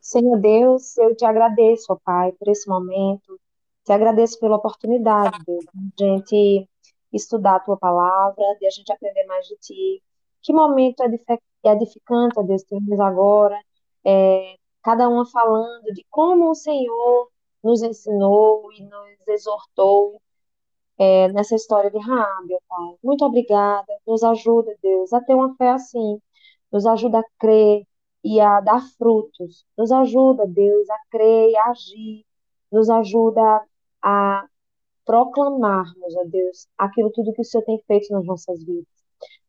[0.00, 3.40] Senhor Deus, eu te agradeço, ó Pai, por esse momento.
[3.84, 5.64] Te agradeço pela oportunidade, Deus,
[5.96, 6.68] de a gente
[7.12, 10.02] estudar a tua palavra, de a gente aprender mais de ti.
[10.40, 13.60] Que momento edificante, ó Deus, temos agora.
[14.04, 17.30] É, cada uma falando de como o Senhor
[17.62, 20.20] nos ensinou e nos exortou
[21.02, 22.94] é, nessa história de Raab, Pai.
[23.02, 23.92] Muito obrigada.
[24.06, 26.20] Nos ajuda, Deus, a ter uma fé assim.
[26.70, 27.84] Nos ajuda a crer
[28.24, 29.66] e a dar frutos.
[29.76, 32.24] Nos ajuda, Deus, a crer e a agir.
[32.70, 33.64] Nos ajuda
[34.00, 34.46] a
[35.04, 38.86] proclamarmos, ó Deus, aquilo tudo que o Senhor tem feito nas nossas vidas.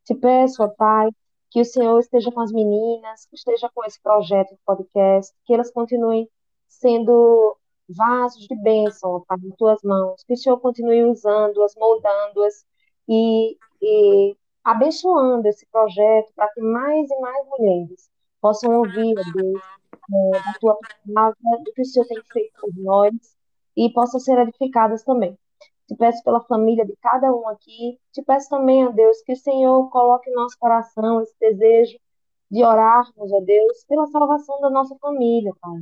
[0.04, 1.10] Te peço, ó Pai,
[1.51, 5.54] que o Senhor esteja com as meninas, que esteja com esse projeto de podcast, que
[5.54, 6.28] elas continuem
[6.68, 7.56] sendo
[7.95, 10.23] vasos de bênção, Pai, em tuas mãos.
[10.23, 12.65] Que o Senhor continue usando-as, moldando-as
[13.07, 18.09] e, e abençoando esse projeto para que mais e mais mulheres
[18.41, 19.61] possam ouvir, Deus,
[20.13, 23.13] é, da tua palavra, do que o Senhor tem feito por nós
[23.75, 25.37] e possam ser edificadas também.
[25.87, 27.99] Te peço pela família de cada um aqui.
[28.11, 31.97] Te peço também, ó Deus, que o Senhor coloque em nosso coração esse desejo
[32.51, 35.81] de orarmos, ó Deus, pela salvação da nossa família, Pai.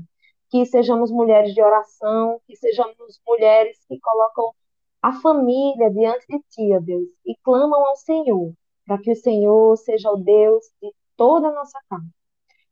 [0.51, 2.95] Que sejamos mulheres de oração, que sejamos
[3.25, 4.53] mulheres que colocam
[5.01, 8.53] a família diante de Ti, ó Deus, e clamam ao Senhor,
[8.85, 12.05] para que o Senhor seja o Deus de toda a nossa casa.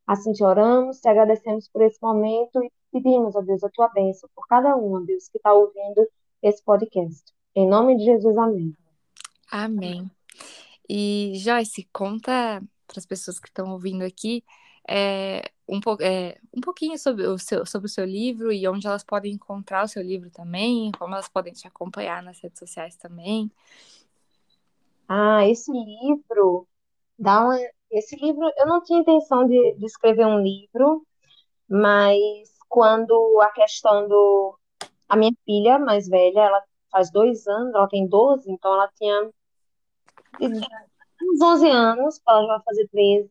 [0.06, 4.30] Assim te oramos, te agradecemos por esse momento e pedimos, ó Deus, a tua bênção
[4.36, 6.08] por cada um, ó Deus, que está ouvindo
[6.42, 7.24] esse podcast.
[7.56, 8.76] Em nome de Jesus, amém.
[9.52, 10.12] Amém.
[10.88, 14.44] E Joyce, conta para as pessoas que estão ouvindo aqui
[14.90, 18.88] é, um, po é, um pouquinho sobre o, seu, sobre o seu livro e onde
[18.88, 22.96] elas podem encontrar o seu livro também, como elas podem te acompanhar nas redes sociais
[22.96, 23.52] também.
[25.08, 26.68] Ah, esse livro
[27.18, 27.60] dá uma,
[27.92, 31.06] esse livro, eu não tinha intenção de, de escrever um livro,
[31.68, 34.58] mas quando a questão do.
[35.08, 39.30] A minha filha mais velha, ela faz dois anos, ela tem 12, então ela tinha
[41.32, 43.30] uns 11 anos, ela já vai fazer 13.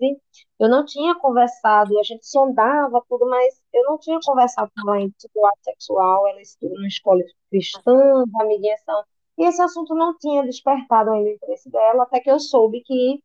[0.58, 5.08] Eu não tinha conversado, a gente sondava tudo, mas eu não tinha conversado com ela
[5.18, 6.28] sobre o ato sexual.
[6.28, 7.20] Ela estuda numa escola
[7.50, 9.04] cristã, amiguinhas são.
[9.38, 13.22] E esse assunto não tinha despertado ainda o interesse dela, até que eu soube que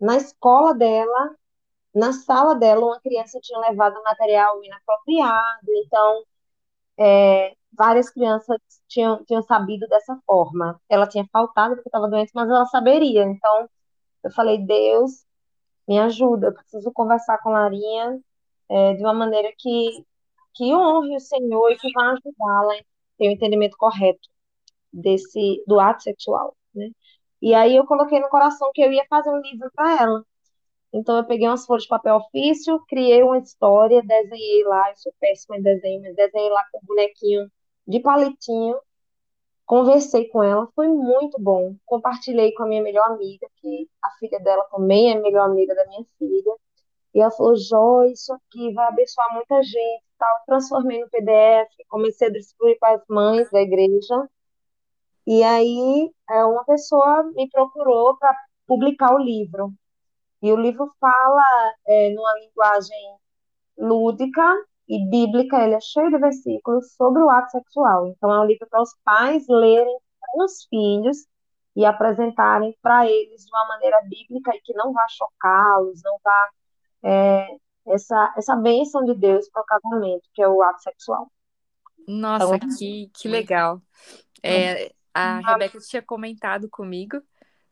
[0.00, 1.34] na escola dela,
[1.94, 6.24] na sala dela, uma criança tinha levado material inapropriado, então
[6.98, 8.58] é, várias crianças
[8.88, 10.80] tinham, tinham sabido dessa forma.
[10.88, 13.24] Ela tinha faltado porque estava doente, mas ela saberia.
[13.24, 13.68] Então,
[14.26, 15.24] eu falei, Deus,
[15.88, 18.20] me ajuda, eu preciso conversar com Larinha
[18.68, 20.04] é, de uma maneira que,
[20.54, 22.82] que honre o Senhor e que vá ajudá-la a
[23.18, 24.28] ter o entendimento correto
[24.92, 26.90] desse, do ato sexual, né?
[27.42, 30.24] E aí eu coloquei no coração que eu ia fazer um livro para ela.
[30.92, 35.12] Então eu peguei umas folhas de papel ofício, criei uma história, desenhei lá, eu sou
[35.20, 37.50] péssima em desenho, mas desenhei lá com bonequinho
[37.86, 38.76] de palitinho,
[39.66, 41.76] conversei com ela, foi muito bom.
[41.84, 45.84] Compartilhei com a minha melhor amiga, que a filha dela também é melhor amiga da
[45.86, 46.54] minha filha.
[47.14, 50.04] E ela falou, Jó, isso aqui vai abençoar muita gente.
[50.18, 50.44] Tal.
[50.46, 54.28] Transformei no PDF, comecei a distribuir para as mães da igreja.
[55.26, 58.34] E aí é, uma pessoa me procurou para
[58.66, 59.72] publicar o livro.
[60.42, 61.42] E o livro fala
[61.86, 63.16] é, numa linguagem
[63.78, 64.42] lúdica
[64.88, 68.06] e bíblica, ele é cheio de versículos sobre o ato sexual.
[68.08, 71.26] Então é um livro para os pais lerem para os filhos
[71.74, 76.48] e apresentarem para eles de uma maneira bíblica e que não vá chocá-los, não vá
[77.02, 77.48] é,
[77.88, 81.30] essa, essa bênção de Deus para o casamento, que é o ato sexual.
[82.06, 83.82] Nossa, então, que, que legal.
[84.42, 87.20] É, a Rebeca tinha comentado comigo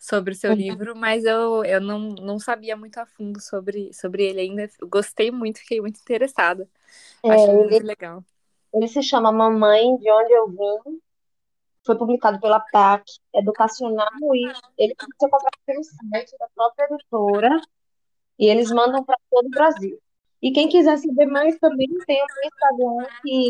[0.05, 0.57] sobre o seu uhum.
[0.57, 4.69] livro, mas eu, eu não, não sabia muito a fundo sobre, sobre ele ainda.
[4.83, 6.69] gostei muito, fiquei muito interessada.
[7.23, 8.23] É, Achei muito ele, legal.
[8.75, 11.01] Ele se chama Mamãe, de onde eu vim.
[11.87, 13.03] Foi publicado pela PAC
[13.35, 17.61] Educacional e ele pode ser comprado pelo site da própria editora
[18.39, 19.99] e eles mandam para todo o Brasil.
[20.43, 23.49] E quem quiser saber mais também tem o Instagram que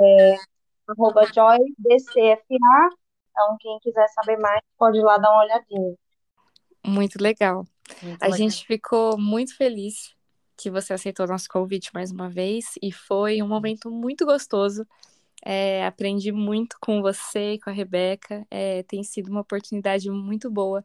[0.00, 0.36] é
[0.86, 2.90] arroba joydcfa
[3.38, 5.94] então, quem quiser saber mais, pode ir lá dar uma olhadinha.
[6.84, 7.64] Muito legal.
[8.02, 8.38] Muito a legal.
[8.38, 10.14] gente ficou muito feliz
[10.56, 14.84] que você aceitou nosso convite mais uma vez e foi um momento muito gostoso.
[15.44, 18.44] É, aprendi muito com você e com a Rebeca.
[18.50, 20.84] É, tem sido uma oportunidade muito boa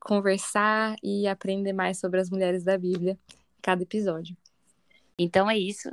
[0.00, 4.36] conversar e aprender mais sobre as mulheres da Bíblia em cada episódio.
[5.16, 5.88] Então é isso.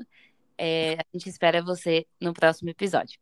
[0.57, 3.19] É, a gente espera você no próximo episódio.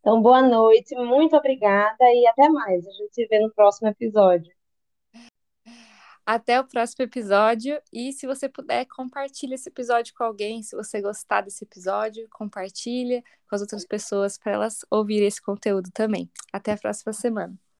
[0.00, 2.86] Então, boa noite, muito obrigada e até mais.
[2.86, 4.54] A gente se vê no próximo episódio.
[6.24, 7.80] Até o próximo episódio.
[7.92, 10.62] E se você puder, compartilhe esse episódio com alguém.
[10.62, 15.90] Se você gostar desse episódio, compartilhe com as outras pessoas para elas ouvirem esse conteúdo
[15.92, 16.28] também.
[16.52, 17.65] Até a próxima semana.